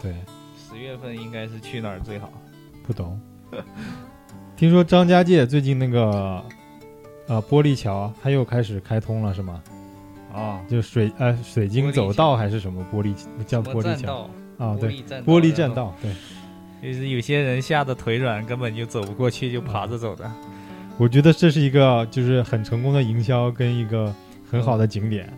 [0.00, 0.14] 对，
[0.56, 2.30] 十月份应该是去哪儿最好？
[2.86, 3.20] 不懂。
[4.56, 6.44] 听说张家界最近那个
[7.32, 9.62] 呃玻璃桥它又开始开通了，是吗？
[10.34, 13.14] 啊，就水呃水晶走道还是什么玻璃
[13.46, 14.28] 叫玻璃桥？
[14.58, 14.76] 啊？
[14.78, 16.12] 对，玻璃栈道，对。
[16.82, 20.30] 就是有些人吓得腿软，根本就走不过去，就爬着走的。
[20.98, 24.14] 我觉得这是一个就是很成功的营销跟一个
[24.50, 25.32] 很好的景点。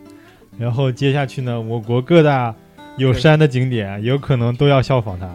[0.59, 2.53] 然后接下去呢，我国各大
[2.97, 5.29] 有山的景点有可能都要效仿它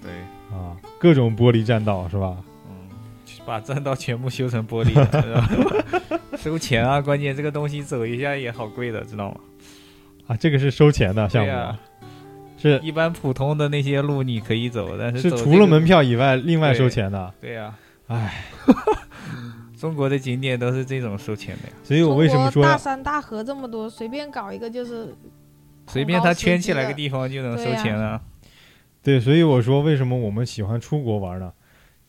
[0.00, 0.12] 对，
[0.56, 2.36] 啊，各种玻璃栈道是吧？
[3.48, 5.42] 嗯，把栈道全部修成玻璃的，
[6.36, 7.00] 收钱啊！
[7.00, 9.40] 关键这个东西走一下也好贵的，知道吗？
[10.26, 11.78] 啊，这个是收钱的项目，对呀
[12.58, 17.32] 是一般普通的那些路你可以走，但是是走这个除了门，票以外另外收钱的。
[17.40, 17.74] 对呀、
[18.08, 18.44] 唉，
[19.78, 25.14] 中国的景点都是这种收钱的呀，所以我为什么说大山大河这么多，随便搞一个就是
[25.86, 28.20] 随便他圈起来个地方就能收钱了。
[29.02, 31.52] 对，所以我说为什么我们喜欢出国玩呢？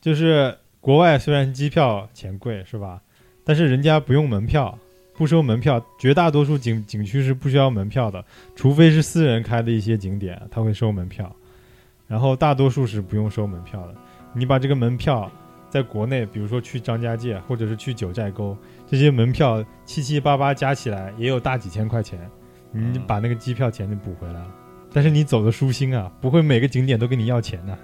[0.02, 3.02] 就是国外虽然机票钱贵是吧，
[3.44, 4.78] 但是人家不用门票，
[5.14, 8.24] 不收门票，绝大多数景景区是不需要门票的，
[8.56, 11.36] 除非是私人开的一些景点，他会收门票，
[12.08, 13.96] 然后大多数是不用收门票的。
[14.34, 15.30] 你把这个门票
[15.70, 18.56] 在国内，比如说去张家界或者是去九寨沟，
[18.88, 22.20] 这些门票七七八八加起来也有大几千块钱，
[22.72, 24.48] 你把那个机票钱就补回来了。
[24.94, 27.78] 但是你走的舒心啊，不会每个景点都跟你要钱的。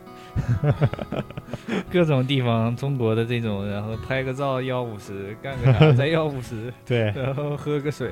[1.92, 8.12] 各种地方，中国的这种，然后拍个照要五十，干个啥再要五十， 对，然后喝个水，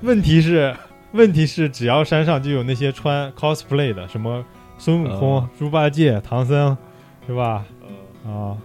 [0.00, 0.74] 问题是，
[1.12, 4.44] 问题是，只要山上就有那些穿 cosplay 的，什么
[4.78, 6.76] 孙悟空、嗯猪八戒、唐僧，
[7.26, 7.64] 是吧？
[8.24, 8.56] 呃，啊，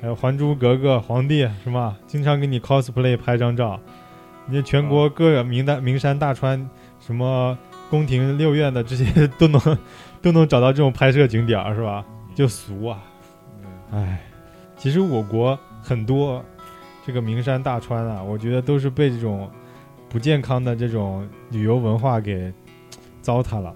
[0.00, 1.96] 还有《还珠格格》皇帝，是吧？
[2.06, 3.80] 经常给你 cosplay 拍张照。
[4.48, 6.70] 你全国各个名大名山大川，
[7.00, 7.58] 什么
[7.90, 9.60] 宫廷六院的这些都能
[10.22, 12.04] 都能找到这种拍摄景点儿，是吧？
[12.36, 13.02] 就俗啊，
[13.92, 14.20] 唉，
[14.76, 16.44] 其实我国很多
[17.06, 19.50] 这个名山大川啊，我觉得都是被这种
[20.10, 22.52] 不健康的这种旅游文化给
[23.22, 23.74] 糟蹋了。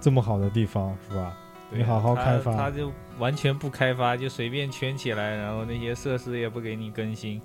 [0.00, 1.36] 这么好的地方，是吧？
[1.70, 7.42] 你好好开发他就完全不开发，就随便圈起来，然后那些设施也不给你更新，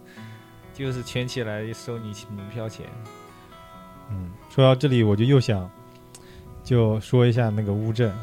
[0.73, 2.85] 就是圈起来收你门票钱。
[4.09, 5.69] 嗯，说到这里，我就又想
[6.63, 8.13] 就说一下那个乌镇，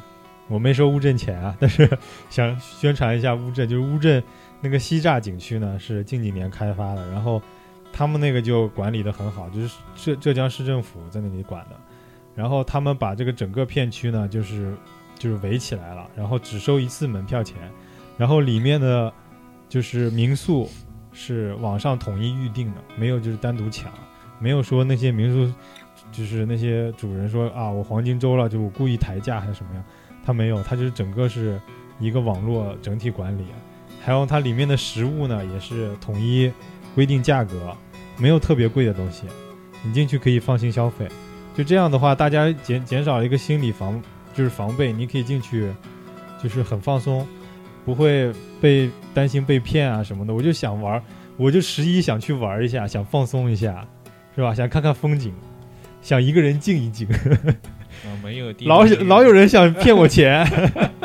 [0.50, 1.88] 我没收乌镇钱啊，但是
[2.28, 4.22] 想宣传一下乌镇，就是乌镇
[4.60, 7.40] 那个西栅景区呢是近几年开发的，然后
[7.92, 11.76] 他们那个就管理的很好，就是浙浙江市政府在那里管的，
[12.34, 14.74] 然后他们把这个整个片区呢就是
[15.16, 17.56] 就是围起来了，然后只收一次门票钱，
[18.18, 19.12] 然后里面的
[19.68, 20.68] 就是民宿
[21.12, 23.92] 是网上统一预定的，没有就是单独抢。
[24.42, 25.54] 没有说那些民宿，
[26.10, 29.84] 就是那些主人说啊，我黄金周了，就我故意抬价还是什么样，
[30.24, 31.60] 他没有，他就是整个是
[31.98, 33.44] 一个网络整体管理，
[34.02, 36.52] 还有它里面的食物呢也是统一
[36.94, 37.76] 规定价格，
[38.16, 39.24] 没有特别贵的东西，
[39.82, 41.08] 你进去可以放心消费。
[41.54, 44.00] 就这样的话，大家减减少了一个心理防，
[44.34, 45.72] 就是防备，你可以进去，
[46.42, 47.26] 就是很放松，
[47.84, 50.32] 不会被担心被骗啊什么的。
[50.34, 51.02] 我就想玩，
[51.36, 53.86] 我就十一想去玩一下，想放松一下。
[54.36, 54.54] 是吧？
[54.54, 55.34] 想看看风景，
[56.00, 57.06] 想一个人静一静。
[58.04, 60.46] 啊，没有地老老有人想骗我钱，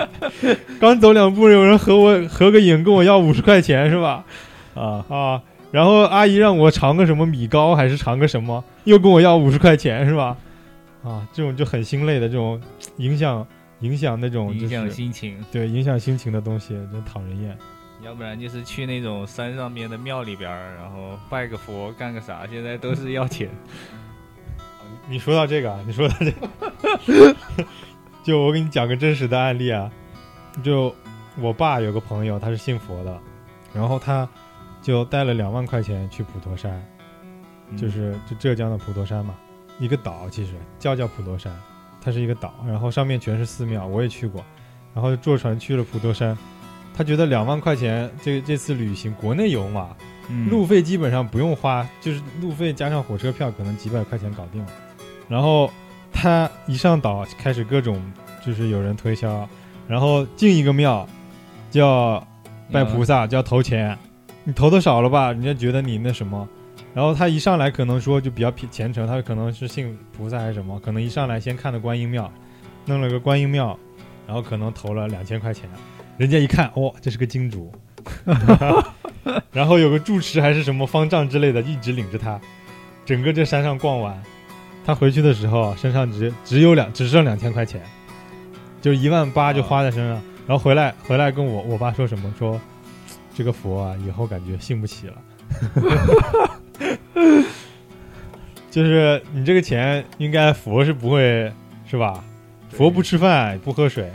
[0.80, 4.24] 刚走两步，有人和我合个影，跟我要五十块钱，是吧？
[4.74, 10.38] 啊，啊，然后阿姨让我尝个什么米糕，还是尝个什么，又跟我要五十块钱，是吧？
[11.04, 12.60] 啊，这种就很心累的，这种
[12.98, 13.46] 影响
[13.82, 15.36] 影响那种、就是、影响心情。
[15.52, 17.58] 对影响心情的东西，真讨人厌。
[18.04, 23.50] 要不然就是去那种山上面的庙里边，然后拜个佛，干个啥，现在都是要钱。
[25.08, 27.36] 你说到这个啊，你说到这个，
[28.24, 29.92] 就我给你讲个真实的案例啊，
[30.64, 30.94] 就
[31.40, 33.20] 我爸有个朋友，他是信佛的，
[33.74, 34.28] 然后他
[34.82, 36.84] 就带了两万块钱去普陀山，
[37.78, 39.36] 就是就浙江的普陀山嘛，
[39.80, 41.56] 一个岛，其实叫叫普陀山，
[42.02, 44.44] 它是一个岛，然后上面全是寺庙，我也去过，
[44.94, 46.36] 然后坐船去了普陀山，
[46.96, 49.96] 他觉得两万块钱这这次旅行国内游嘛，
[50.30, 54.72] 嗯路费基本上不用花，就是路费加上火车票，可能几百块钱搞定了。
[55.28, 55.72] 然后
[56.12, 58.02] 他一上岛，开始各种
[58.46, 59.48] 就是有人推销，
[59.88, 61.08] 然后进一个庙，
[61.72, 62.26] 就要
[62.72, 63.98] 拜菩萨，就要投钱。
[64.44, 66.48] 你投的少了吧，人家觉得你那什么，
[66.94, 72.32] 然后他一上来可能说就比较虔诚，他可能是信菩萨还是什么，可能一上来先看的观音庙，
[72.86, 73.76] 弄了个观音庙，
[74.28, 75.68] 然后可能投了两千块钱，
[76.18, 77.74] 人家一看，哦，这是个金主，
[79.52, 82.40] 然后有个住持还是什么方丈之类的，一直领着他，
[83.04, 84.22] 整个这山上逛完，
[84.86, 87.82] 他回去的时候身上只只有两只剩两千块钱，
[88.82, 92.62] 就一万八就花在身上，然后回来回来跟我我爸说什么说，
[93.34, 95.16] 这个佛啊，以后感觉信不起了。
[98.70, 101.52] 就是你这个钱，应该佛是不会
[101.90, 102.24] 是吧？
[102.70, 104.12] 佛不吃饭不喝水，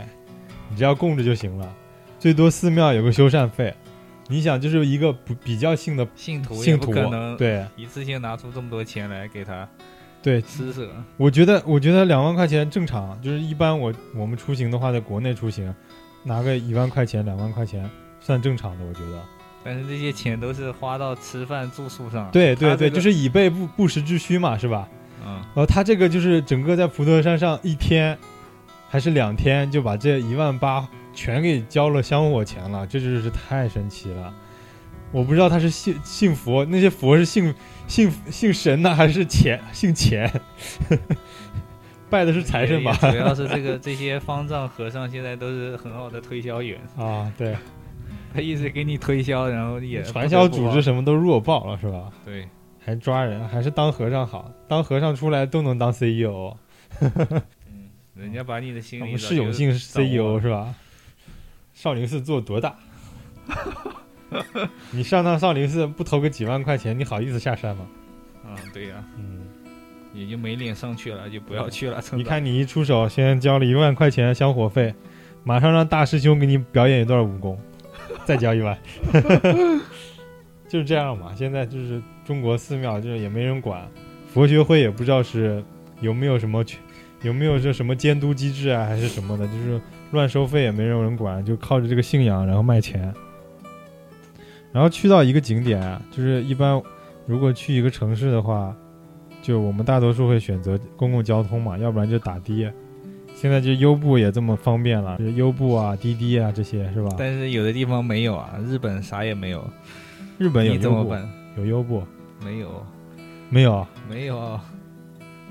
[0.69, 1.73] 你只要供着就行了。
[2.19, 3.73] 最多寺庙有个修缮费。
[4.27, 9.67] 你想，就是一个不比较信的信徒信徒可能对一次性拿出这么多钱来给他
[10.21, 10.89] 对，施舍。
[11.17, 15.73] 我觉得我觉得两万块钱正常，就是一般我我们出行的话，在国内出行，
[16.23, 19.19] 拿个一万块钱两万块钱算正常的，我觉得。
[19.63, 22.29] 但是这些钱都是花到吃饭住宿上。
[22.31, 24.87] 对对对，这个就是以备不不时之需嘛，是吧？
[25.23, 28.17] 嗯，然后他这个就是整个在普陀山上一天
[28.89, 34.33] 还是两天就把这一万八全给交了香火钱了，这真是太神奇了。
[35.11, 37.53] 我不知道他是信信佛，那些佛是信
[37.87, 40.31] 信信神呢，还是钱信钱？
[42.09, 42.91] 拜的是财神吧？
[42.99, 47.55] 主要是这个这些方丈和尚现在都是很好的推销员，啊，对，
[48.33, 52.11] 他一直给你推销，然后也传销组织什么都弱爆了，是吧？
[52.25, 52.47] 对，
[52.83, 56.57] 还抓人，还是当和尚好，当和尚出来都能当 CEO。
[56.99, 60.75] 嗯，人家把你的心 我们理早释永信 CEO 是吧？
[61.73, 62.75] 少林寺做多大？
[64.91, 67.85] 你上趟少林寺不投个几万块钱，你好意思下山吗？
[68.45, 69.41] 啊，对呀、嗯，
[70.13, 72.01] 也就没脸上去了，就不要去了。
[72.13, 74.93] 你看你一出手，先交了一万块钱香火费，
[75.43, 77.59] 马上让大师兄给你表演一段武功，
[78.25, 78.77] 再交一万，
[80.67, 81.33] 就是这样嘛。
[81.35, 83.87] 现在就是中国寺庙，就是也没人管，
[84.33, 85.63] 佛学会也不知道是
[85.99, 86.63] 有没有什么，
[87.21, 89.79] 有没有这什么监督机制啊，还是什么的，就是
[90.11, 93.13] 乱收费也没有人管，就靠着这个信仰然后卖钱。
[94.71, 96.81] 然后去到一个景点啊，就是一般
[97.25, 98.75] 如果去一个城市的话，
[99.41, 102.71] 就我们大多数会选择公共交通嘛，要不然就打的。
[103.33, 107.09] 现在就优步也这么方便了，就是优步啊、滴滴啊这些是吧？
[107.17, 109.67] 但是有的地方没有啊，日本啥也没有，
[110.37, 111.15] 日本有优步？
[111.57, 112.03] 有优步
[112.45, 112.85] 没有，
[113.49, 113.87] 没有？
[114.09, 114.63] 没有啊，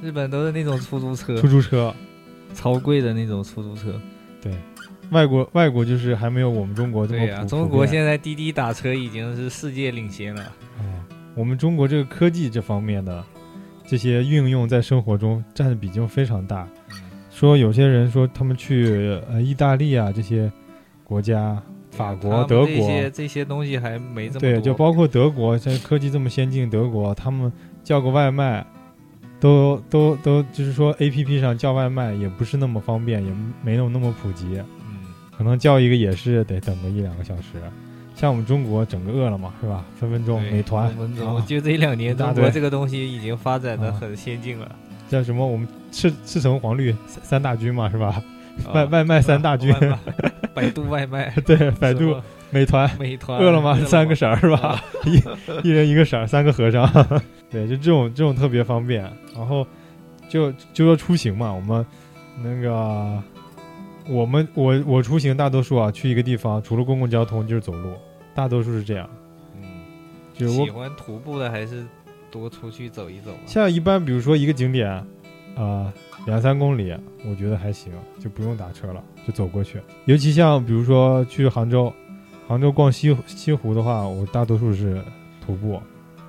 [0.01, 1.93] 日本都是那种出租车出，租车，
[2.55, 4.01] 超贵的那种出租车。
[5.11, 10.43] 外国外国就是还没有我们中国这么对呀、普中国现在滴滴打车已经是世界领先了。
[10.43, 10.83] 啊，
[11.35, 13.25] 我们中国这个科技这方面的
[13.87, 16.69] 这些运用在生活中占的比重非常大。
[16.91, 16.97] 嗯，
[17.31, 20.51] 说有些人说他们去呃意大利啊这些
[21.03, 27.53] 国家，法国、德国，这些这些东西还没这么对，就包括德国，现在科技这么先进，德国他们
[27.83, 28.65] 叫个外卖，
[29.41, 33.33] 都都都就是说 A P P 上叫外卖也不是那么方便，也
[33.65, 34.67] 没有那么普及，嗯，
[35.41, 37.43] 可能叫一个也是得等个一两个小时。
[38.15, 39.83] 像我们中国整个饿了么是吧？
[39.99, 40.95] 分分钟美团
[41.47, 44.71] 就这两年中国这个东西已经发展的啊很先进了。
[45.09, 45.47] 叫什么？
[45.47, 48.23] 我们赤赤橙黄绿三三大军嘛是吧？
[48.67, 49.75] 啊外外卖三大军，
[50.53, 52.15] 百度外卖， 对，百度、
[52.51, 54.59] 美团、美团、饿了么三个色儿是吧？
[54.59, 54.85] 啊
[55.65, 56.87] 一一人一个色儿，三个和尚。
[57.51, 59.11] 对，就这种这种特别方便。
[59.35, 59.67] 然后
[60.29, 61.87] 就就说出行嘛，我们
[62.45, 63.23] 那个
[64.09, 67.93] 我们我我出行大多数啊，去一个地方除了公共交通就是走路，
[68.35, 69.09] 大多数是这样。
[69.57, 69.63] 嗯，
[70.35, 71.85] 就喜欢徒步的还是
[72.31, 73.39] 多出去走一走吧。
[73.47, 74.91] 像一般比如说一个景点，
[75.57, 75.93] 啊、
[76.27, 76.97] 两三公里，
[77.29, 79.81] 我觉得还行，就不用打车了，就走过去。
[80.07, 81.93] 尤其像比如说去杭州，
[82.49, 85.03] 杭州逛西西湖的话，我大多数是
[85.45, 85.81] 徒步。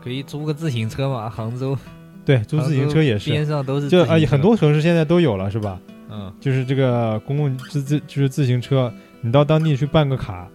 [0.04, 1.30] 可以租个自行车嘛？
[1.30, 1.78] 杭州
[2.26, 5.80] 对，租自行车也是，边上都是就啊、很多城市现在都有了，是吧？
[6.12, 6.32] 嗯。
[6.40, 10.48] 就是这个公共自自就是自行车，你到当地去办个卡，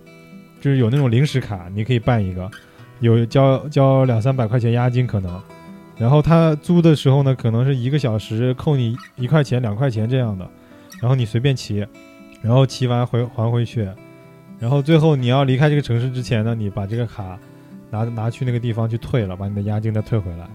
[0.61, 2.51] 就是有那种临时卡，你可以办一个，
[3.01, 5.41] 有交交两三百块钱押金可能，
[5.97, 10.49] 然后他租的时候呢，可能是一个小时扣你一块钱两块钱这样的，
[11.01, 11.87] 然后你随便骑，
[12.43, 13.89] 然后骑完回还回去，
[14.59, 17.39] 然后最后你要离开这个城市之前呢，你把这个卡
[17.91, 20.47] 拿拿去那个地方去退了，把你的押金再退回来，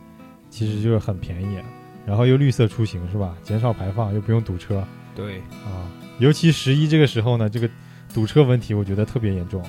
[0.49, 1.57] 其实就是很便宜，
[2.05, 3.35] 然后又绿色出行是吧？
[3.43, 4.83] 减少排放又不用堵车。
[5.15, 5.87] 对，啊，
[6.19, 7.69] 尤其十一这个时候呢，这个
[8.13, 9.63] 堵车问题我觉得特别严重，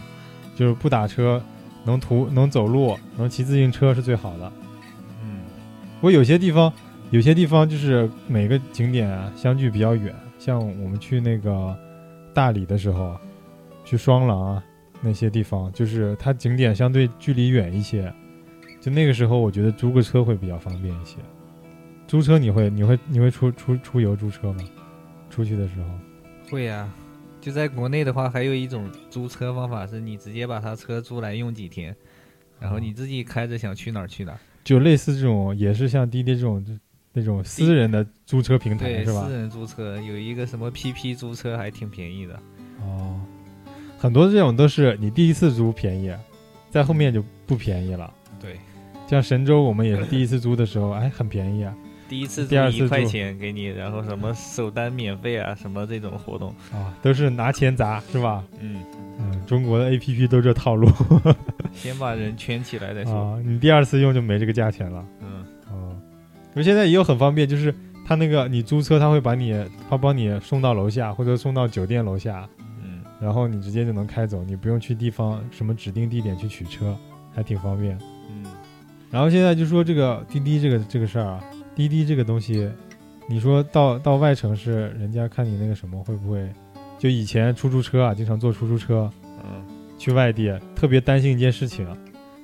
[0.54, 1.42] 就是不打车，
[1.84, 4.52] 能徒能走路，能骑自行车是最好的。
[5.22, 5.40] 嗯
[5.96, 6.72] 不过有些地方，
[7.10, 11.76] 有些地方就是每个景点啊相距比较远，像我们去那个
[12.32, 13.16] 大理的时候，
[13.84, 14.64] 去双廊啊
[15.00, 18.12] 那些地方，就是它景点相对距离远一些，
[18.80, 21.16] 就那个时候，我觉得租个车会比较方便一些。
[22.12, 24.62] 租车你会你会你会出出出游租车吗？
[25.30, 25.88] 出去的时候
[26.50, 26.86] 会呀、
[27.40, 31.96] 就在国内的话，还有一种租车方法，是你直接把他车租来用几天，
[32.60, 34.38] 然后你自己开着想去哪儿去哪儿。
[34.62, 36.62] 就类似这种，也是像滴滴这种
[37.14, 39.32] 那种私人的租车平台，是吧私？
[39.32, 42.38] 人租车有一个什么 PP 租车还挺便宜的。
[42.82, 43.18] 哦，
[43.96, 46.14] 很多这种都是你第一次租便宜，
[46.68, 48.12] 在后面就不便宜了。
[48.38, 48.58] 对，
[49.08, 51.74] 像神州，我们也是第一次租的时候，哎，很便宜啊
[52.12, 56.50] 第一次第二次一块钱给你，然后什么首单免费啊，什么这种活动。
[56.70, 58.44] 啊，都是拿钱砸是吧？
[58.60, 58.82] 嗯，
[59.18, 60.86] 嗯，中国的 A P P 都这套路
[61.72, 63.14] 先把人圈起来再说。
[63.14, 65.02] 啊，你第二次用就没这个价钱了。
[65.22, 65.96] 嗯，哦，
[66.52, 67.74] 我现在也有很方便，就是
[68.06, 69.58] 他那个你租车，他会把你
[69.88, 72.46] 他帮你送到楼下，或者送到酒店楼下，
[72.84, 76.94] 嗯，然后你直接就能开走，你不用去地方什么指定地点去取车，
[77.34, 77.96] 还挺方便。
[78.28, 78.44] 嗯，
[79.10, 81.42] 然后现在就说这个滴滴这个这个事儿啊，
[81.74, 82.70] 滴滴这个东西，
[83.28, 86.48] 你说到到外城市，人家看你那个什么会不会？
[86.98, 89.10] 就以前出租车啊，经常坐出租车
[89.44, 89.64] 嗯，
[89.98, 91.86] 去外地，特别担心一件事情，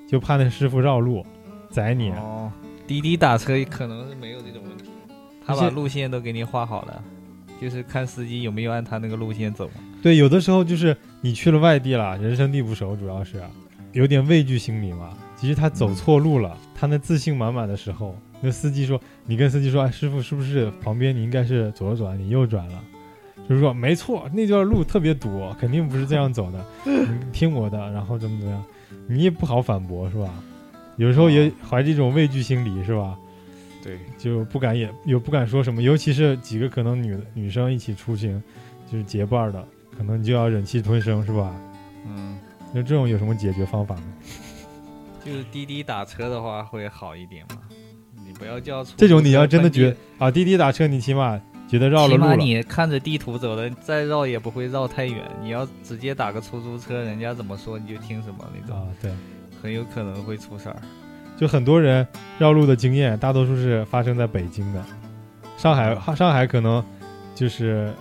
[0.08, 1.24] 就怕那师傅绕路
[1.70, 2.10] 宰你。
[2.12, 2.50] 哦，
[2.86, 4.84] 滴滴打车可能是没有这种问题，
[5.46, 7.02] 他把路线都给你画好了，
[7.60, 9.70] 就是看司机有没有按他那个路线走。
[10.02, 13.40] 对，有的时候就是你去了外地了，人生地不熟，主要是
[13.92, 15.10] 有点畏惧心理嘛。
[15.36, 22.82] 其实他走错路了，他那自信满满的时候，那司机说：“你跟司机说，哎，师傅是不是旁边你应该是左转，你右转了？”
[23.48, 28.64] 就是说没错，那段路特别堵，肯定不是这样走的， 你听我的，然后怎么怎么样，
[29.06, 30.28] 你也不好反驳是吧？
[30.96, 33.18] 有时候也怀着一种畏惧心理是吧？
[33.82, 38.42] 对，就不敢也也不敢说什么，尤其是几个可能女女生一起出行，
[38.90, 39.64] 就是结伴儿的，
[39.96, 41.54] 可能你就要忍气吞声是吧？
[42.06, 42.38] 嗯，
[42.74, 44.02] 那这种有什么解决方法吗？
[45.24, 47.60] 就是滴滴打车的话会好一点嘛。
[48.38, 55.22] 你不要叫出这种你要真的觉啊，滴滴打车你起码觉得绕了起码路了，你看着地图走的，再绕也不会绕太远。
[55.42, 59.10] 你要直接打个出租车，人家怎么说你就听什么那种，啊，对，
[59.60, 60.76] 很有可能会出事儿。
[61.36, 62.06] 就很多人
[62.38, 64.82] 绕路的经验，大多数是发生在北京的，
[65.56, 66.82] 上海上海可能
[67.34, 67.92] 就是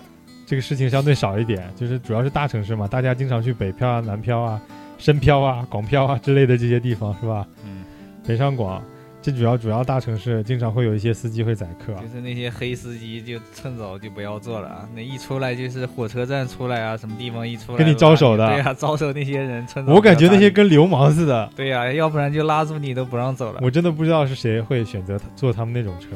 [0.45, 4.61] 这个事情相对少一点，就是主要是大城市嘛，大家经常去北漂啊、南漂啊、
[4.97, 7.45] 深漂啊、广漂啊之类的这些地方是吧？
[7.65, 7.83] 嗯，
[8.25, 8.81] 北上广，
[9.21, 14.87] 这主要主要大城市经常会有一些司机会宰客，就是那些黑司机就趁早就不要做了啊！
[14.95, 19.93] 那一出来就是火车站出来啊，什么地方一出来跟你招手的对呀、招手那些人趁早。
[19.93, 23.59] 我感觉那些跟流氓似的，对呀、要不然就拉住你都不让走了。
[23.61, 26.07] 我真的不知道是谁会选择坐他们那种车。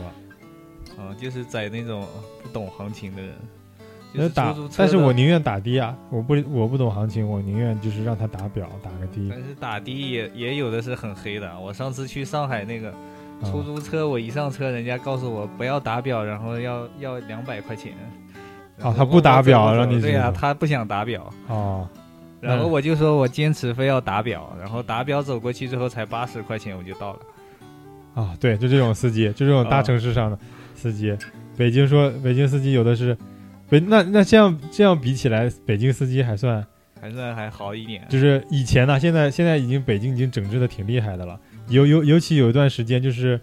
[0.98, 2.08] 嗯，就是宰那种
[2.42, 3.34] 不懂行情的人。
[4.14, 5.96] 就是那打但是我宁愿打的啊！
[6.10, 9.30] 我不我不懂行情，我宁愿就是让他打表打个的。
[9.30, 11.60] 但是打的也也有的是很黑的。
[11.60, 17.94] 我上次去上海那个啊出租车，我一上车，人家告诉我不要打表，然后要要两百块钱。
[18.84, 21.88] 哦他不打表让你对呀、走他不想打表，哦，
[22.40, 27.20] 然后嗯我就说我坚持非要打表，然后打表走过去之后才八十块钱我就到了。
[28.16, 30.40] 啊，对，就这种司机，就这种大啊城市上的
[30.74, 31.16] 司机。
[31.56, 33.16] 北京说北京司机有的是，
[33.72, 36.68] 北那那这样这样比起来，北京司机还算
[37.00, 38.06] 还算还好一点。
[38.10, 41.40] 就是以前呢，现在现在已经北京已经整治的挺厉害的了。
[41.70, 43.40] 尤尤尤其有一段时间，就是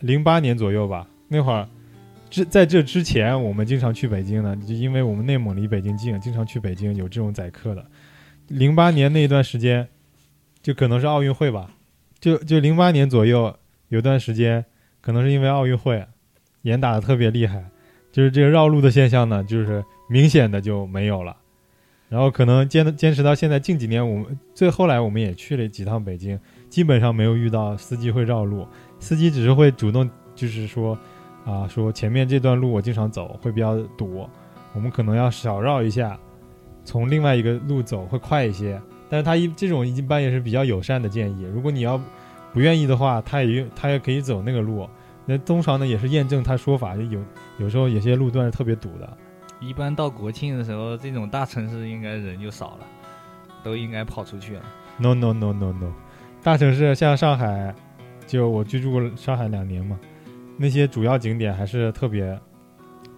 [0.00, 1.68] 零八年左右吧，那会儿，
[2.28, 7.86] 之在这之前，我们经常去北京呢，就因为我们内蒙离北京近，经常去北京有这种宰客的。
[8.48, 9.86] 零八年那一段时间，
[10.60, 11.70] 就可能是奥运会吧，
[12.18, 14.64] 就就零八年左右有段时间，
[15.00, 16.04] 可能是因为奥运会
[16.62, 17.64] 严打的特别厉害，
[18.14, 21.36] 就是这个绕路的现象呢，就是明显的就没有了。
[22.08, 26.38] 然后可能坚坚持到现在，近几年我们最后来我们也去了几趟北京，
[26.70, 28.64] 基本上没有遇到司机会绕路，
[29.00, 30.96] 司机只是会主动就是说
[31.44, 34.28] 啊说前面这段路我经常走会比较堵，
[34.74, 36.16] 我们可能要少绕一下，
[36.84, 38.80] 从另外一个路走会快一些。
[39.10, 42.00] 但是他一这种一般也是比较友善的建议，如果你要
[42.52, 44.88] 不愿意的话，他也他也可以走那个路。
[45.26, 47.20] 那通常呢也是验证他说法，有
[47.58, 49.16] 有时候有些路段是特别堵的。
[49.60, 52.86] 一般到国庆的时候，这种大城市应该人就少了，
[53.62, 54.62] 都应该跑出去了。
[54.98, 55.92] No no no no no，
[56.42, 57.74] 大城市像上海，
[58.26, 59.98] 就我居住过上海两年嘛，
[60.58, 62.38] 那些主要景点还是特别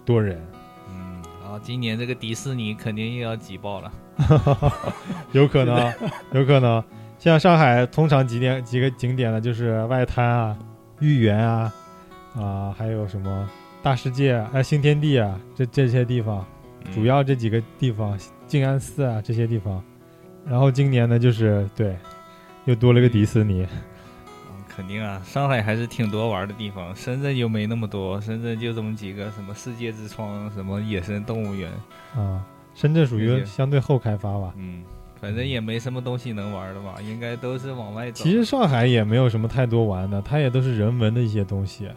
[0.05, 0.41] 多人，
[0.89, 3.91] 嗯，然后今年这个迪士尼肯定又要挤爆了。
[5.33, 5.93] 有可能，
[6.31, 6.83] 有可能。
[7.19, 10.57] 像上海通常几点几个景点呢，就是外滩啊、
[10.99, 11.73] 豫园啊，
[12.37, 13.49] 啊、还有什么
[13.81, 16.45] 大世界啊、哎新天地啊，这这些地方，
[16.85, 18.17] 嗯主要这几个地方，
[18.47, 19.83] 静安寺啊这些地方。
[20.45, 21.97] 然后今年呢，就是对，
[22.65, 23.63] 又多了个迪士尼。
[23.63, 23.77] 嗯
[24.77, 31.71] 肯定啊，上海还是挺多玩的地方，深圳就没那么多，深圳就这么几个，什么世界之窗，什么野生动物园，
[32.15, 34.53] 啊，深圳属于相对后开发吧。
[34.55, 34.83] 嗯，
[35.19, 38.23] 反正也没什么东西能玩的吧，应该都是往外走。
[38.23, 41.89] 其实上海也没有什么太多玩的，它也都是人文的一些东西，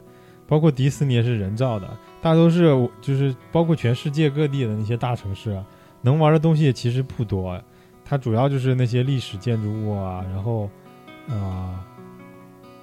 [0.50, 1.88] 包括迪士尼也是人造的，
[2.20, 5.62] 大都是就是包括全世界各地的那些大城市，
[6.02, 7.62] 能玩的东西其实不多，
[8.04, 10.68] 它主要就是那些历史建筑物啊，然后
[11.28, 11.86] 啊、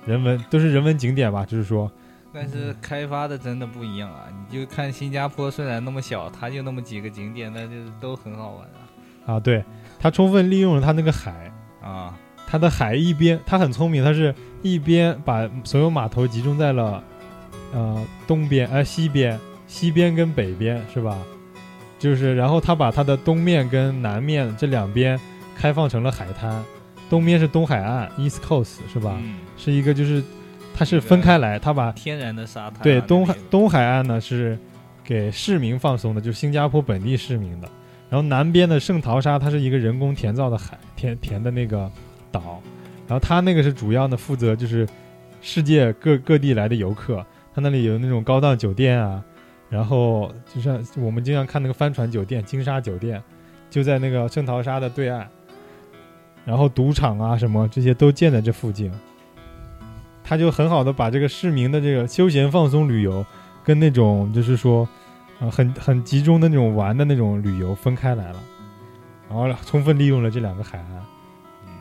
[0.05, 1.91] 人文都是人文景点吧，就是说
[2.33, 4.27] 但是开发的真的不一样啊！
[4.29, 8.79] 你就看新加坡，虽然那么小，它就那么几个景点，但就是都很好玩啊。
[9.25, 9.63] 啊，对，
[9.99, 11.51] 它充分利用了它那个海，
[11.81, 17.03] 啊，它的海一边，它很聪明，它是一边把所有码头集中在了
[17.73, 21.17] 呃东边，呃西边，西边跟北边是吧？
[21.99, 25.19] 就是然后他把它的东面跟南面这两边
[25.55, 26.63] 开放成了海滩，
[27.09, 29.17] 东面是东海岸 （East Coast） 是吧？
[29.19, 30.23] 嗯，是一个就是
[30.75, 34.55] 它是分开来，他把天然的沙滩啊、对东海东海岸呢是
[35.03, 37.67] 给市民放松的，就是新加坡本地市民的。
[38.09, 41.91] 然后南边的圣淘沙，它是一个人工填造的海填填的那个
[42.31, 42.61] 岛，
[43.07, 44.87] 然后它那个是主要的负责就是
[45.41, 47.25] 世界各各地来的游客，
[47.57, 49.19] 它那里有那种高档酒店啊，
[49.67, 53.19] 然后就像我们经常看那个帆船酒店、金沙酒店，
[53.67, 55.25] 就在那个圣淘沙的对岸，
[56.45, 58.91] 然后赌场啊什么这些都建在这附近，
[60.23, 63.25] 他就很好的把这个市民的这个休闲放松旅游
[63.63, 64.87] 跟那种就是说。
[65.39, 68.39] 啊，很很集中的那种玩的那种旅游分开来了，
[69.29, 70.87] 然后充分利用了这两个海岸，
[71.63, 71.73] 嗯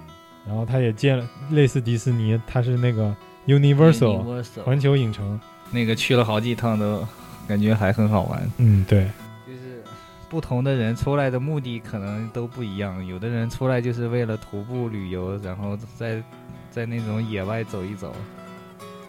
[0.46, 3.16] 然后他也建了类似迪士尼，他是那个
[3.46, 7.06] Universal 环球影城，那个去了好几趟都
[7.48, 8.50] 感觉还很好玩。
[8.58, 9.10] 嗯，对，
[9.46, 9.82] 就是
[10.28, 16.22] 不同的人出来的目的可能都不一样，有的人出来就是为了徒步旅游，然后在
[16.70, 18.14] 在那种野外走一走，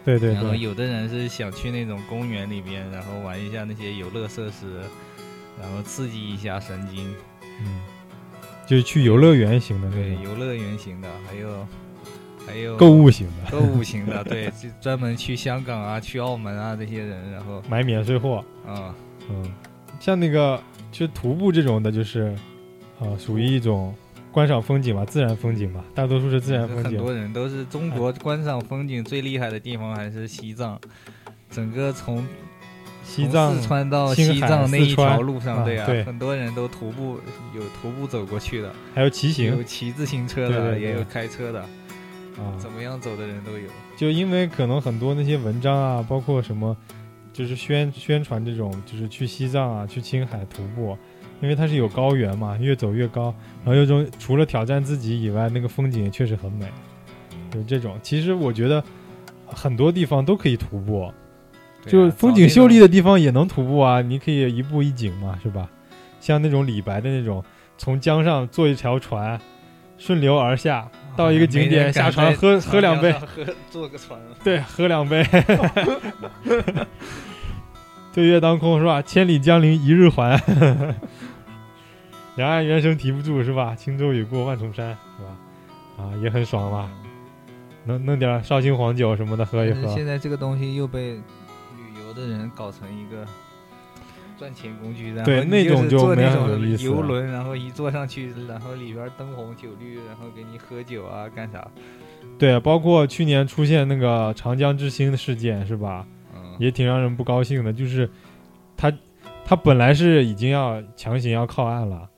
[0.04, 4.80] 对对对，然后有的人是想去那种公园里边，然后玩一下那些游乐设施，
[5.60, 7.12] 然后刺激一下神经。
[7.60, 7.80] 嗯，
[8.66, 11.66] 就是去游乐园型的对，游乐园型的，还有
[12.48, 17.62] 还有购物型的，购物型的， 对，就专门去香港啊、去澳门啊这些人，然后。
[17.68, 18.94] 买免税货，啊、
[19.30, 19.52] 嗯，
[20.00, 22.34] 像那个就徒步这种的，就是
[23.00, 23.94] 啊，属于一种
[24.32, 30.80] 观赏风景吧，自然风景吧，大多数是自然风景，很多人都是中国观赏风景最厉害的地方还是西藏，
[31.50, 32.24] 整个从从
[33.04, 36.04] 西藏四川到西藏那一条路上，啊对啊，对。
[36.04, 37.18] 很多人都徒步
[37.54, 39.56] 有徒步走过去的，还有骑行。
[39.56, 40.80] 有骑自行车的，对对对。
[40.82, 41.64] 也有开车的，
[42.38, 43.68] 啊，怎么样走的人都有。
[43.96, 46.76] 就因为可能很多那些文章啊，包括什么，
[47.32, 50.96] 就是宣宣传这种，就是去西藏啊、去青海徒步，
[51.40, 53.34] 因为它是有高原嘛，越走越高，
[53.64, 56.66] 然后有种除了挑战自己以外，那个风景也确实很美，
[57.50, 57.98] 就是这种。
[58.02, 58.82] 其实我觉得
[59.46, 61.12] 很多地方都可以徒步，
[61.86, 65.68] 就风景秀丽的地方也能徒步啊，你可以一步一景嘛，是吧？
[66.20, 67.42] 像那种李白的那种，
[67.76, 69.40] 从江上坐一条船，
[69.96, 74.16] 顺流而下，到一个景点下船喝喝两杯，，喝坐个船。
[74.44, 75.26] 对，喝两杯。
[78.14, 79.02] 对月当空是吧？
[79.02, 80.40] 千里江陵一日还。
[82.36, 83.74] 两岸猿声啼不住是吧？
[83.74, 86.04] 轻舟已过万重山是吧？
[86.04, 86.88] 啊，也很爽吧？
[87.84, 89.88] 弄弄点绍兴黄酒什么的喝一喝。
[89.92, 93.26] 现在这个东西又被旅游的人搞成一个
[94.38, 101.66] 赚钱工具，然后对那种就没是坐那种很有意思游轮，然后一坐上去，然后里边灯红酒绿，然后给你喝酒啊，干啥？
[102.38, 106.06] 对，包括去年出现那个长江之星的事件是吧？
[106.34, 108.08] 嗯，也挺让人不高兴的，就是
[108.76, 108.92] 他
[109.44, 112.08] 他本来是已经要强行要靠岸了，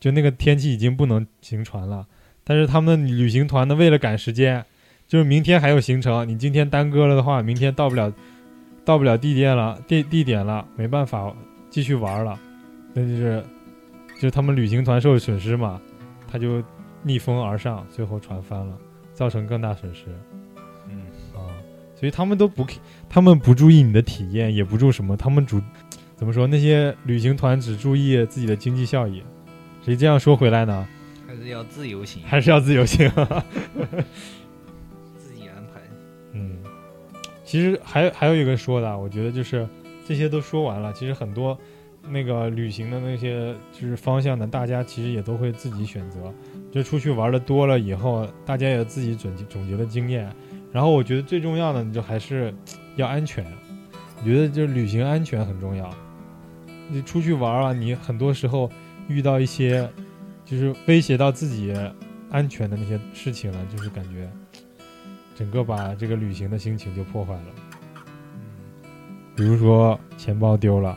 [0.00, 2.06] 就那个天气已经不能行船了，
[2.42, 4.64] 但是他们旅行团呢为了赶时间，
[5.06, 8.12] 就是明天还有行程，你今天耽搁了的话，明天到不了
[8.84, 11.34] 到不了地点了地地点了，没办法
[11.76, 12.40] 继续玩了，
[12.94, 13.44] 那就是
[14.14, 15.78] 就是他们旅行团受损失嘛，
[16.26, 16.64] 他就
[17.02, 18.78] 逆风而上，最后船翻了，
[19.12, 20.06] 造成更大损失。
[20.88, 21.02] 嗯，
[21.34, 21.52] 啊，
[21.94, 22.66] 所以他们都不
[23.10, 25.60] 他们不注意你的体验，也不注什么，他们主
[26.16, 26.46] 怎么说？
[26.46, 29.22] 那些旅行团只注意自己的经济效益。
[29.82, 30.88] 所以这样说回来呢，
[31.28, 33.06] 还是要自由行，还是要自由行。
[35.18, 35.82] 自己安排。
[36.32, 36.56] 嗯，
[37.44, 39.68] 其实还还有一个说的啊，我觉得就是
[40.06, 41.58] 这些都说完了，其实很多
[42.08, 46.32] 那个旅行的那些就是方向呢，大家其实也都会自己选择。
[46.70, 50.30] 就出去玩的多了以后，大家也自己总结总结的经验。
[50.72, 52.54] 然后我觉得最重要的，你就还是
[52.96, 53.44] 要安全。
[54.18, 55.90] 我觉得就是旅行安全很重要。
[56.88, 58.70] 你出去玩啊，你很多时候
[59.08, 59.88] 遇到一些
[60.44, 61.74] 就是威胁到自己
[62.30, 64.30] 安全的那些事情了，就是感觉
[65.34, 67.65] 整个把这个旅行的心情就破坏了。
[69.36, 70.96] 比如说钱包丢了，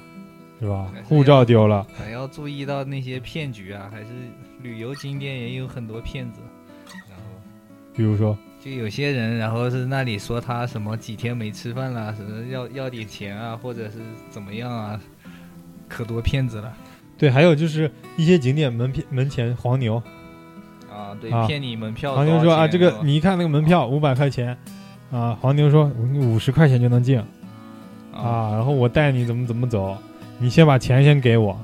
[0.61, 4.07] 是吧护照丢了，还要注意到那些骗局啊，还是
[4.61, 6.39] 旅游景点也有很多骗子，
[7.09, 7.23] 然后。
[7.93, 14.99] 比如说就有些人，然后是那里说他什么几天没吃饭了，什么要要点钱啊，或者是怎么样啊，
[15.89, 16.73] 可多骗子了
[17.17, 20.01] 对，还有就是一些景点门片门前黄牛，
[20.89, 21.13] 啊！
[21.19, 22.15] 对，啊骗你门票。
[22.15, 24.57] 黄牛说啊，这个你一看那个门票五百块钱，
[25.11, 27.21] 啊，黄牛说五十块钱就能进
[28.23, 29.97] 啊啊，然后我带你怎么怎么走，
[30.37, 31.59] 你先把钱先给我，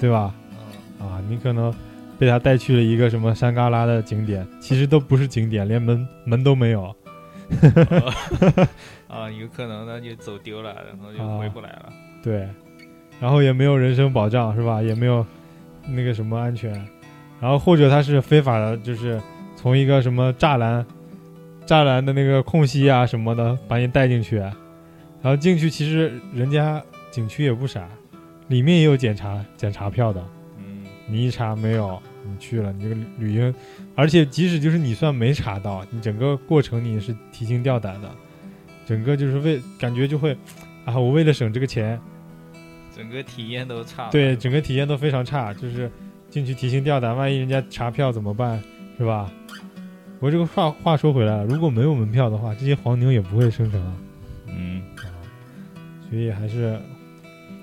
[0.00, 0.34] 对吧？
[0.98, 1.72] 啊，你可能
[2.18, 6.94] 被他带去了一个什么山旮旯的景点，其实都不是景点，连门门都没有。
[9.06, 11.92] 啊，有可能呢就走丢了，然后啊就回不来了。
[12.22, 12.48] 对，
[13.20, 14.82] 然后也没有人身保障，是吧？
[14.82, 15.24] 也没有
[15.88, 16.72] 那个什么安全，
[17.40, 19.20] 然后或者他是非法的，就是
[19.54, 20.84] 从一个什么栅栏、
[21.66, 24.42] 栅栏的那个空隙啊什么的把你带进去，
[25.22, 27.88] 然后进去其实人家景区也不傻，
[28.48, 30.24] 里面也有检查检查票的，
[30.58, 33.54] 嗯，你一查没有，你去了，你这个旅行，
[33.94, 38.10] 而且即使就是你算没查到，你整个过程你也是提心吊胆的，
[38.84, 40.36] 整个就是为感觉就会，
[40.84, 42.00] 啊，我为了省这个钱。
[42.94, 44.08] 整个体验都差。
[44.10, 45.90] 对，整个体验都非常差，就是
[46.30, 48.62] 进去提心吊胆，万一人家查票怎么办，
[48.96, 49.30] 是吧？
[50.18, 53.92] 我这个话话说回来了，如果没有门票的话，这些黄牛也不会生成啊，
[54.56, 54.82] 嗯，
[56.08, 56.80] 所以还是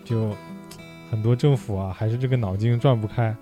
[0.05, 0.35] 就
[1.09, 3.35] 很多政府啊，还是这个脑筋转不开。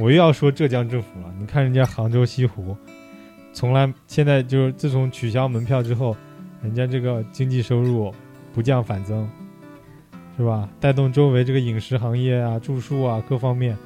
[0.00, 2.76] 我又要说浙江政府了，你看人家杭州西湖，
[3.52, 6.16] 从来现在就是自从取消门票之后，
[6.62, 8.12] 人家这个经济收入
[8.52, 9.28] 不降反增，
[10.36, 10.68] 是吧？
[10.80, 13.76] 带动周围这个饮食行业啊、住宿啊各方面，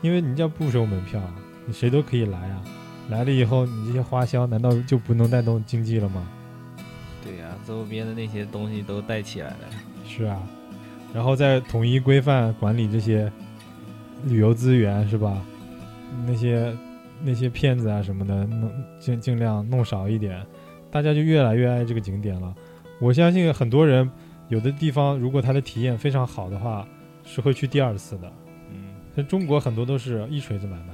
[0.00, 1.20] 因为人家不收门票，
[1.66, 2.62] 你谁都可以来啊。
[3.10, 6.26] 来了以后，你这些花销难道就不能带动经济了吗？
[7.70, 9.56] 周边的那些东西都带起来了。
[10.04, 10.42] 是啊，
[11.14, 13.30] 然后再统一规范管理这些
[14.24, 15.40] 旅游资源，是吧？
[16.26, 16.76] 那些
[17.22, 20.44] 那些骗子啊什么的，弄尽尽量弄少一点，
[20.90, 22.52] 大家就越来越爱这个景点了。
[23.00, 24.10] 我相信很多人，
[24.48, 26.84] 有的地方如果他的体验非常好的话，
[27.24, 28.32] 是会去第二次的。
[28.72, 30.92] 嗯，像中国很多都是一锤子买卖，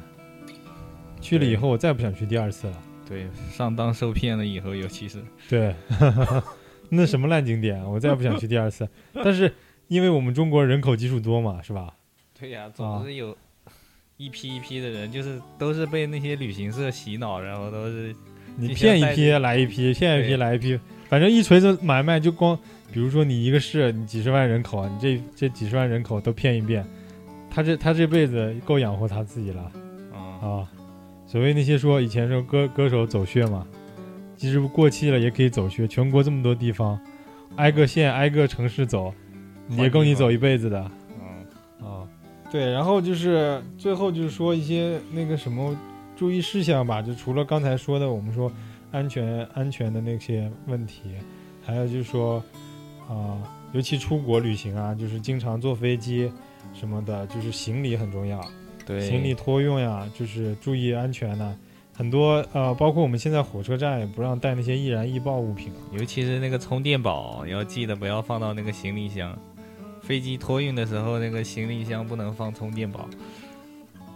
[1.23, 2.77] 去了以后我再不想去第二次了。
[3.09, 5.73] 对，上当受骗了以后，尤其是对，
[6.91, 8.89] 那什么烂景点，我再也不想去第二次。
[9.25, 9.53] 但是
[9.89, 11.95] 因为我们中国人口基数多嘛，是吧？
[12.39, 13.37] 对呀、啊总是有
[14.17, 18.15] 一批一批的人，就是都是被那些旅行社洗脑，然后都是
[18.57, 20.79] 你骗一批来一批，骗一批来一批，
[21.09, 22.59] 反正一锤子买卖就光，
[22.93, 26.85] 比如说你一个市，你几十万人口啊，你这这几十万人口都骗一遍，
[27.51, 29.71] 他这他这辈子够养活他自己了
[30.13, 30.69] 啊、啊。
[31.27, 33.67] 所谓那些说以前说歌歌手走穴嘛，
[34.37, 36.99] 即使过气了也可以走穴，全国这么多地方，
[37.57, 39.13] 挨个县挨个城市走，
[39.71, 40.91] 也够你走一辈子的。
[41.21, 42.07] 嗯，啊，
[42.51, 45.77] 对，然后就是最后就是说一些那个什么
[46.17, 48.53] 注意事项吧，就除了刚才说的我们说
[48.93, 51.03] 安全安全的那些问题，
[51.65, 52.43] 还有就是说
[53.09, 53.39] 啊、
[53.73, 56.31] 尤其出国旅行啊，就是经常坐飞机
[56.75, 58.45] 什么的，就是行李很重要，
[58.85, 61.57] 对，行李托运呀，就是注意安全呐、
[61.97, 65.73] 很多呃，包括我们现在火车站也不让带那些易燃易爆物品。
[65.93, 69.37] 尤其是那个充电宝，要记得不要放到那个行李箱。
[70.03, 73.09] 飞机托运的时候，那个行李箱不能放充电宝，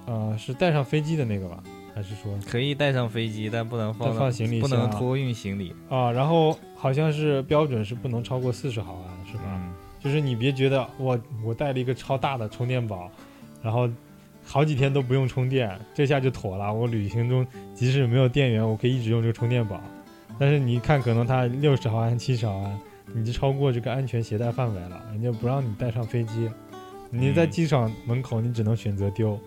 [0.07, 1.63] 呃，是带上飞机的那个吧？
[1.93, 6.13] 还是说可以带上飞机，但不能放到放行李不能托运行李，啊？
[6.13, 9.43] 然后好像是标准是不能超过四十毫安，是吧？
[9.49, 13.11] 嗯，就是你别觉得我我带了一个超大的充电宝，
[13.61, 13.89] 然后
[14.51, 16.75] 好几天都不用充电，这下就妥了。
[16.75, 19.81] 我旅行中即使没有电源，我可以一直用这个充电宝。
[20.41, 22.77] 但是你看，可能它六十毫安、七十毫安，
[23.15, 26.51] 你就超过这个安全携带范围了，人家不让你带上飞机。
[27.11, 29.39] 你在嗯机场门口，你只能选择丢。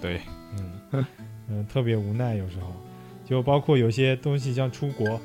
[0.00, 0.20] 对，
[0.56, 1.04] 嗯
[1.48, 2.72] 嗯，特别无奈，有时候
[3.24, 5.20] 就包括有些东西，像出国，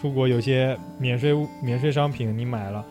[0.00, 2.82] 出国有些免税物免税商品你买了，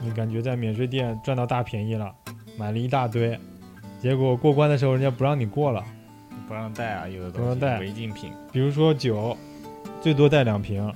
[0.00, 2.14] 你感觉在免税店赚到大便宜了，
[2.56, 3.36] 买了一大堆，
[4.00, 5.84] 结果过关的时候人家不让你过了。
[6.48, 9.36] 不让带啊，有的东西不让带违禁品，比如说酒，
[10.00, 10.92] 最多带两瓶，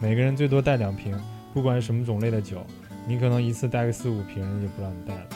[0.00, 1.16] 每个人最多带两瓶，
[1.54, 2.66] 不管是什么种类的酒，
[3.06, 5.26] 你可能一次带个四五瓶，人家就不让你带了。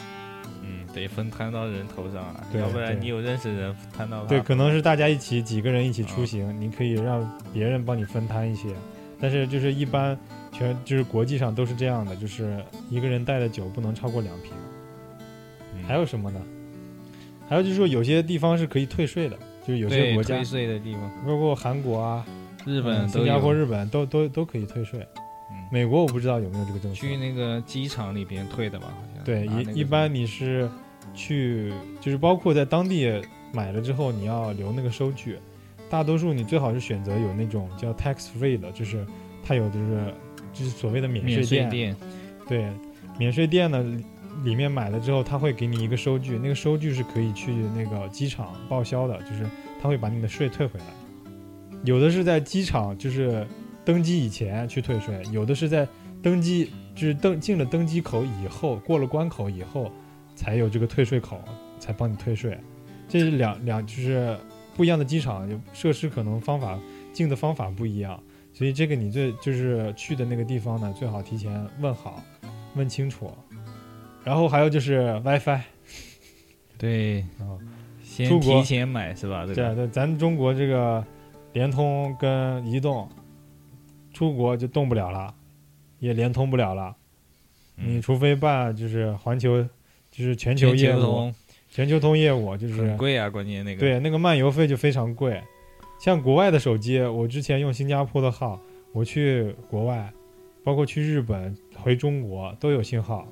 [0.61, 8.67] 嗯，得分摊到人头上啊，对要不然你有认识人摊到对，可能是大家一起几个人一起啊出行，你可以让别人帮你分摊一些，
[9.21, 10.17] 但是就是一般
[10.51, 14.51] 全就是国际上都是这样的，就是一个人带的酒不能超过两瓶。
[15.75, 16.41] 嗯还有什么呢？
[17.47, 22.25] 还有就是说有些地方是可以退税的，就是有些国家退，税的地方，包括韩国啊，
[22.65, 24.99] 日本嗯新加坡、日本都都都可以退税。
[24.99, 25.25] 嗯
[25.71, 26.95] 美国我不知道有没有这个政策。
[27.01, 28.87] 去那个机场里边退的吧？
[28.95, 30.69] 好像对，一一般你是
[31.15, 33.11] 去，就是包括在当地
[33.51, 35.37] 买了之后，你要留那个收据。
[35.89, 39.05] 大多数你最好是选择有那种叫 tax free 的，就是
[39.43, 40.13] 它有就是
[40.53, 41.95] 就是所谓的免免税税店，
[42.47, 42.71] 对，
[43.17, 43.83] 免税店呢
[44.43, 49.49] 里面买了之后，他会给你一个收据，那个收据是可以去那个机场报销的，就是
[49.81, 50.85] 他会把你的税退回来。
[51.83, 53.45] 有的是在机场就是
[53.83, 55.87] 登机以前去退税，有的是在
[56.21, 59.91] 登机就是登进了登机口以后，过了关口以后
[60.35, 61.39] 才有这个退税口，
[61.79, 62.57] 才帮你退税。
[63.07, 64.35] 这是两两就是
[64.75, 66.79] 不一样的机场，有设施可能方法
[67.13, 68.19] 进的方法不一样。
[68.51, 72.23] 所以这个你最就是去的那个地方呢，最好提前问好，
[72.75, 73.29] 问清楚。
[74.25, 75.61] 然后还有就是 WiFi
[76.77, 77.55] 对，啊，
[78.03, 79.45] 先提前买是吧？
[79.45, 81.05] 这个对对，咱中国这个
[81.53, 83.07] 联通跟移动，
[84.13, 85.33] 出国就动不了了，
[85.99, 86.95] 也联通不了了。
[87.75, 89.61] 你嗯除非办就是环球，
[90.09, 91.31] 就是全球业务，
[91.69, 93.79] 全球通业务就是很贵啊，关键那个。
[93.79, 95.41] 对，那个漫游费就非常贵。
[95.99, 98.59] 像国外的手机，我之前用新加坡的号，
[98.91, 100.11] 我去国外，
[100.63, 103.27] 包括去日本、回中国都有信号，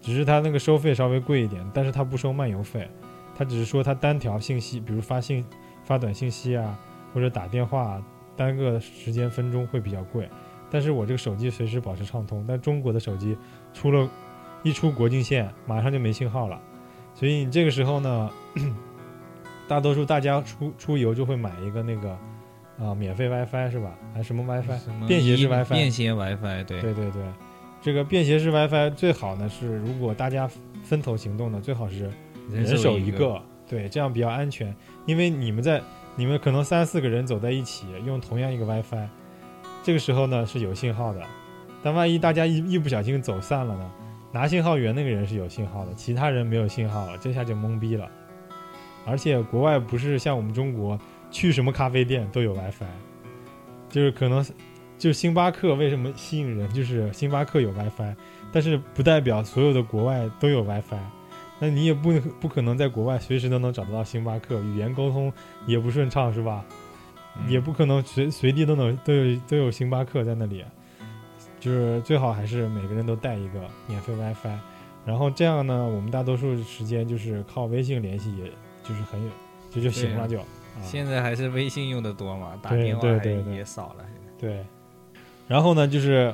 [0.00, 2.88] 只是它那个收费稍微贵一点，但是它不收漫游费，
[3.36, 5.44] 它只是说它单条信息，比如发信、
[5.84, 6.78] 发短信息啊，
[7.12, 8.02] 或者打电话，
[8.36, 10.28] 单个时间分钟会比较贵。
[10.70, 13.36] 但是我这个手机随时保持畅通，但中国的手机
[13.72, 14.08] 出了，
[14.62, 16.60] 一出国境线马上就没信号了，
[17.14, 18.30] 所以你这个时候呢。
[19.68, 22.18] 大多数大家出出游就会买一个那个，
[22.82, 23.94] 啊、免费 WiFi 是吧？
[24.14, 25.06] 还是什么 WiFi？
[25.06, 27.22] 便携式 WiFi 便携 WiFi 对对对对，
[27.80, 30.50] 这个便携式 WiFi 最好呢是，如果大家
[30.82, 32.10] 分头行动呢，最好是
[32.50, 34.74] 人手一一个，对，这样比较安全。
[35.06, 35.80] 因为你们在
[36.16, 39.08] 你们可能三四个人走在一起用同样一个 WiFi，
[39.82, 41.22] 这个时候呢是有信号的，
[41.82, 43.90] 但万一大家一一不小心走散了呢，
[44.32, 48.10] 拿信号源那个人是有信号的，其他人没有信号了，这下就懵逼了。
[49.06, 50.98] 而且国外不是像我们中国
[51.30, 52.84] 去什么咖啡店都有 WiFi，
[53.88, 54.44] 就是可能
[54.98, 58.14] 就星巴克为什么吸引人，就是星巴克有 WiFi，
[58.52, 60.98] 但是不代表所有的国外都有 WiFi。
[61.60, 65.32] 那你也不不可能在国外随时都能找得到星巴克，语言沟通
[65.66, 66.64] 也不顺畅，是吧？
[67.40, 70.64] 嗯也不可能随随地都能都有都有星巴克在那里，
[71.60, 74.58] 就是最好还是每个人都带一个免费 WiFi，
[75.06, 78.50] 然后这样呢，我们大多数时间就是靠微信联系，也
[78.82, 79.30] 就是很有
[79.70, 80.40] 就就行了就。
[80.40, 80.44] 啊
[80.82, 84.04] 现在还是微信用的多嘛，打电话还对对对也少了。
[84.38, 84.64] 对，
[85.48, 86.32] 然后呢，就是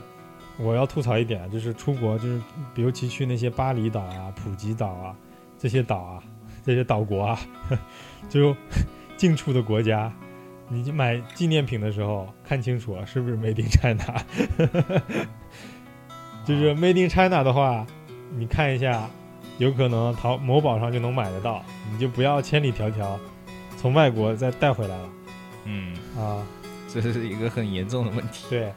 [0.58, 2.42] 我要吐槽一点，就是出国，就是
[2.74, 5.14] 尤其去那些巴厘岛啊、普吉岛啊
[5.56, 6.22] 这些岛啊、
[6.64, 7.38] 这些岛国啊，
[8.28, 8.54] 就
[9.16, 10.12] 近处的国家，
[10.68, 14.20] 你买纪念品的时候看清楚啊是不是 Made in China。
[16.44, 17.86] 就是 Made in China 的话，
[18.36, 19.08] 你看一下，
[19.58, 23.16] 有可能淘某宝上就能买得到，你就不要千里迢迢
[23.76, 25.08] 从外国再带回来了
[25.66, 26.44] 嗯，啊。
[26.86, 28.44] 这是一个很严重的问题。
[28.48, 28.72] 对，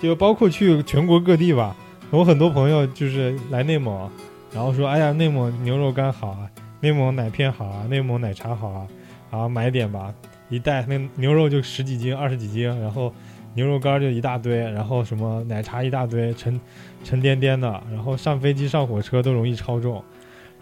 [0.00, 1.74] 就包括去全国各地吧。
[2.10, 4.10] 我很多朋友就是来内蒙，
[4.52, 8.86] 然后说：“哎呀，内蒙牛肉干好啊，内蒙奶片好啊，内蒙奶茶好啊，
[9.30, 10.14] 然后买点吧。”
[10.48, 13.12] 一袋那牛肉就十几斤、二十几斤，然后
[13.52, 16.58] 牛肉干就一大堆，然后什么奶茶一大堆，沉
[17.04, 20.02] 沉甸甸的，然后上飞机、上火车都容易超重。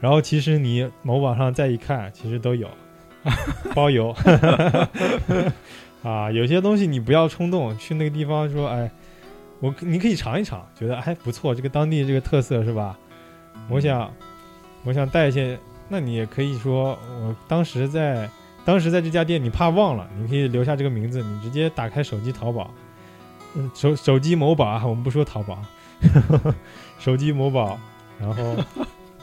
[0.01, 2.69] 然后其实你某宝上再一看，其实都有
[3.77, 4.13] 包邮。
[6.03, 8.91] 啊，有些东西你不要冲动，去那个地方说，哎，
[9.61, 12.99] 我你可以尝一尝，觉得还不错，这个当地这个特色是吧？
[13.69, 14.13] 我想，
[14.85, 18.29] 我想带一些，那你也可以说，我当时在
[18.65, 22.71] 当时在这家店，你怕忘了，你可以留下这个名字，你直接打开手机淘宝，
[23.55, 25.59] 嗯，手手机某宝啊，我们不说淘宝，
[26.99, 27.79] 手机某宝，
[28.21, 28.57] 然后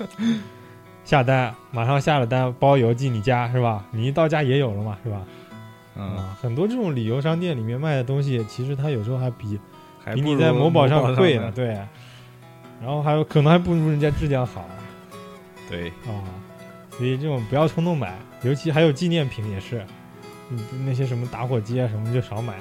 [1.06, 3.86] 下单，马上下了单，包邮寄你家是吧？
[3.92, 5.22] 你一到家也有了嘛，是吧？
[5.96, 9.60] 嗯，啊，很多这种旅游商店里面卖的东西，其实它有时候还比
[10.14, 11.78] 比你在某宝上贵呢，对。
[12.82, 14.68] 然后还有可能还不如人家质量好
[15.70, 16.20] 对，啊，
[16.92, 19.86] 所以这种不要冲动买，尤其还有纪念品也是，
[20.50, 22.56] 嗯，那些什么打火机啊什么就少买，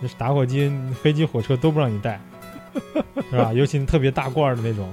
[0.00, 0.72] 那是打火机、
[1.02, 2.18] 飞机、火车都不让你带，
[3.30, 3.52] 是吧？
[3.52, 4.90] 尤其特别大罐儿的那种，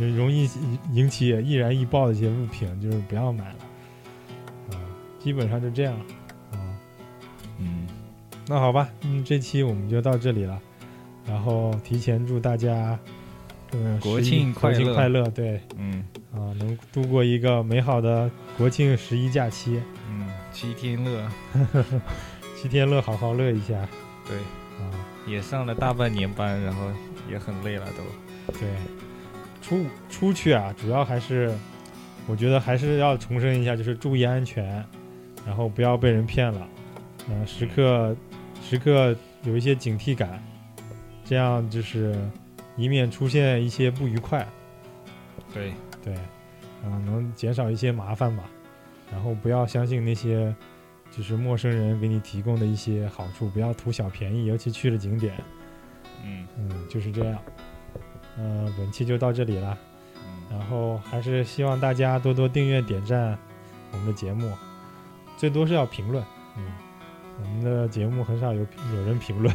[0.00, 0.48] 就容易
[0.94, 3.56] 引起易燃易爆的一些物品，就是不要买了。
[4.70, 4.80] 啊，
[5.18, 5.92] 基本上就这样。
[6.52, 6.56] 啊，
[7.58, 7.86] 嗯，
[8.46, 10.58] 那好吧，嗯，这期我们就到这里了。
[11.28, 12.98] 然后提前祝大家，
[13.72, 14.78] 嗯，国庆快乐。
[14.78, 15.28] 庆快乐！
[15.30, 15.60] 对。
[15.76, 16.04] 嗯。
[16.30, 21.28] 啊，能度过一个美好的国庆十一假期，嗯，七天乐，
[22.54, 23.88] 七天乐，好好乐一下。
[24.26, 24.36] 对，
[24.78, 24.92] 啊，
[25.26, 26.82] 也上了大半年班，然后
[27.30, 28.52] 也很累了都。
[28.52, 28.68] 对，
[29.62, 31.52] 出出去啊，主要还是
[32.26, 34.84] 我觉得还是要重申一下，就是注意安全，
[35.46, 36.68] 然后不要被人骗了，
[37.30, 38.14] 嗯、时刻
[38.62, 40.40] 时刻有一些警惕感，
[41.28, 42.18] 这样就是
[42.74, 44.46] 以免出现一些不愉快。
[45.52, 46.14] 对，对，
[46.84, 48.44] 嗯，能减少一些麻烦吧。
[49.12, 50.54] 然后不要相信那些
[51.10, 55.34] 就是陌生人给你提供的一些好处，不要图小便宜，尤其去了景点。
[56.24, 57.38] 嗯嗯，就是这样。
[58.38, 59.76] 嗯、本期就到这里了。
[60.16, 63.38] 嗯，然后还是希望大家多多订阅、点赞
[63.92, 64.50] 我们的节目，
[65.36, 66.24] 最多是要评论。
[66.56, 66.64] 嗯，
[67.40, 69.54] 我们的节目很少有有人评论，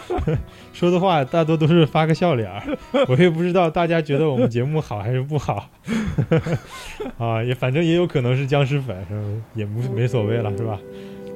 [0.72, 2.62] 说的话大多都是发个笑脸儿。
[3.08, 5.68] 我也不知道大家觉得我们节目好还是不好。
[7.18, 9.22] 啊，也反正也有可能是僵尸粉，是吧？
[9.54, 10.78] 也无没所谓了，是吧？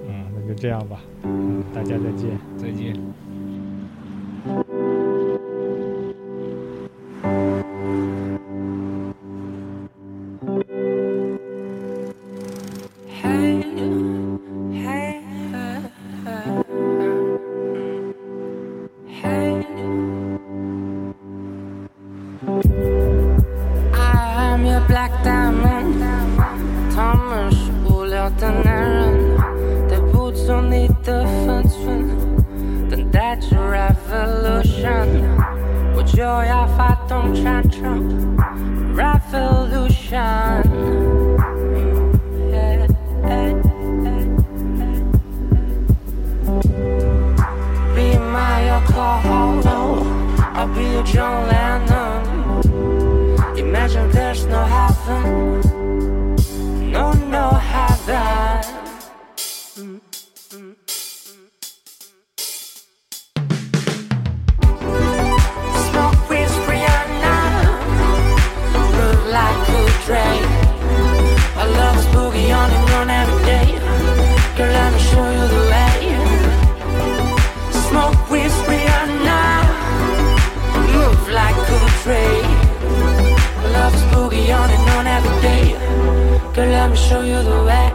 [0.08, 0.98] 嗯，那就这样吧。
[1.22, 2.38] 嗯，大家再见。
[2.58, 2.94] 再见。
[86.54, 87.93] Girl, let me show you the way.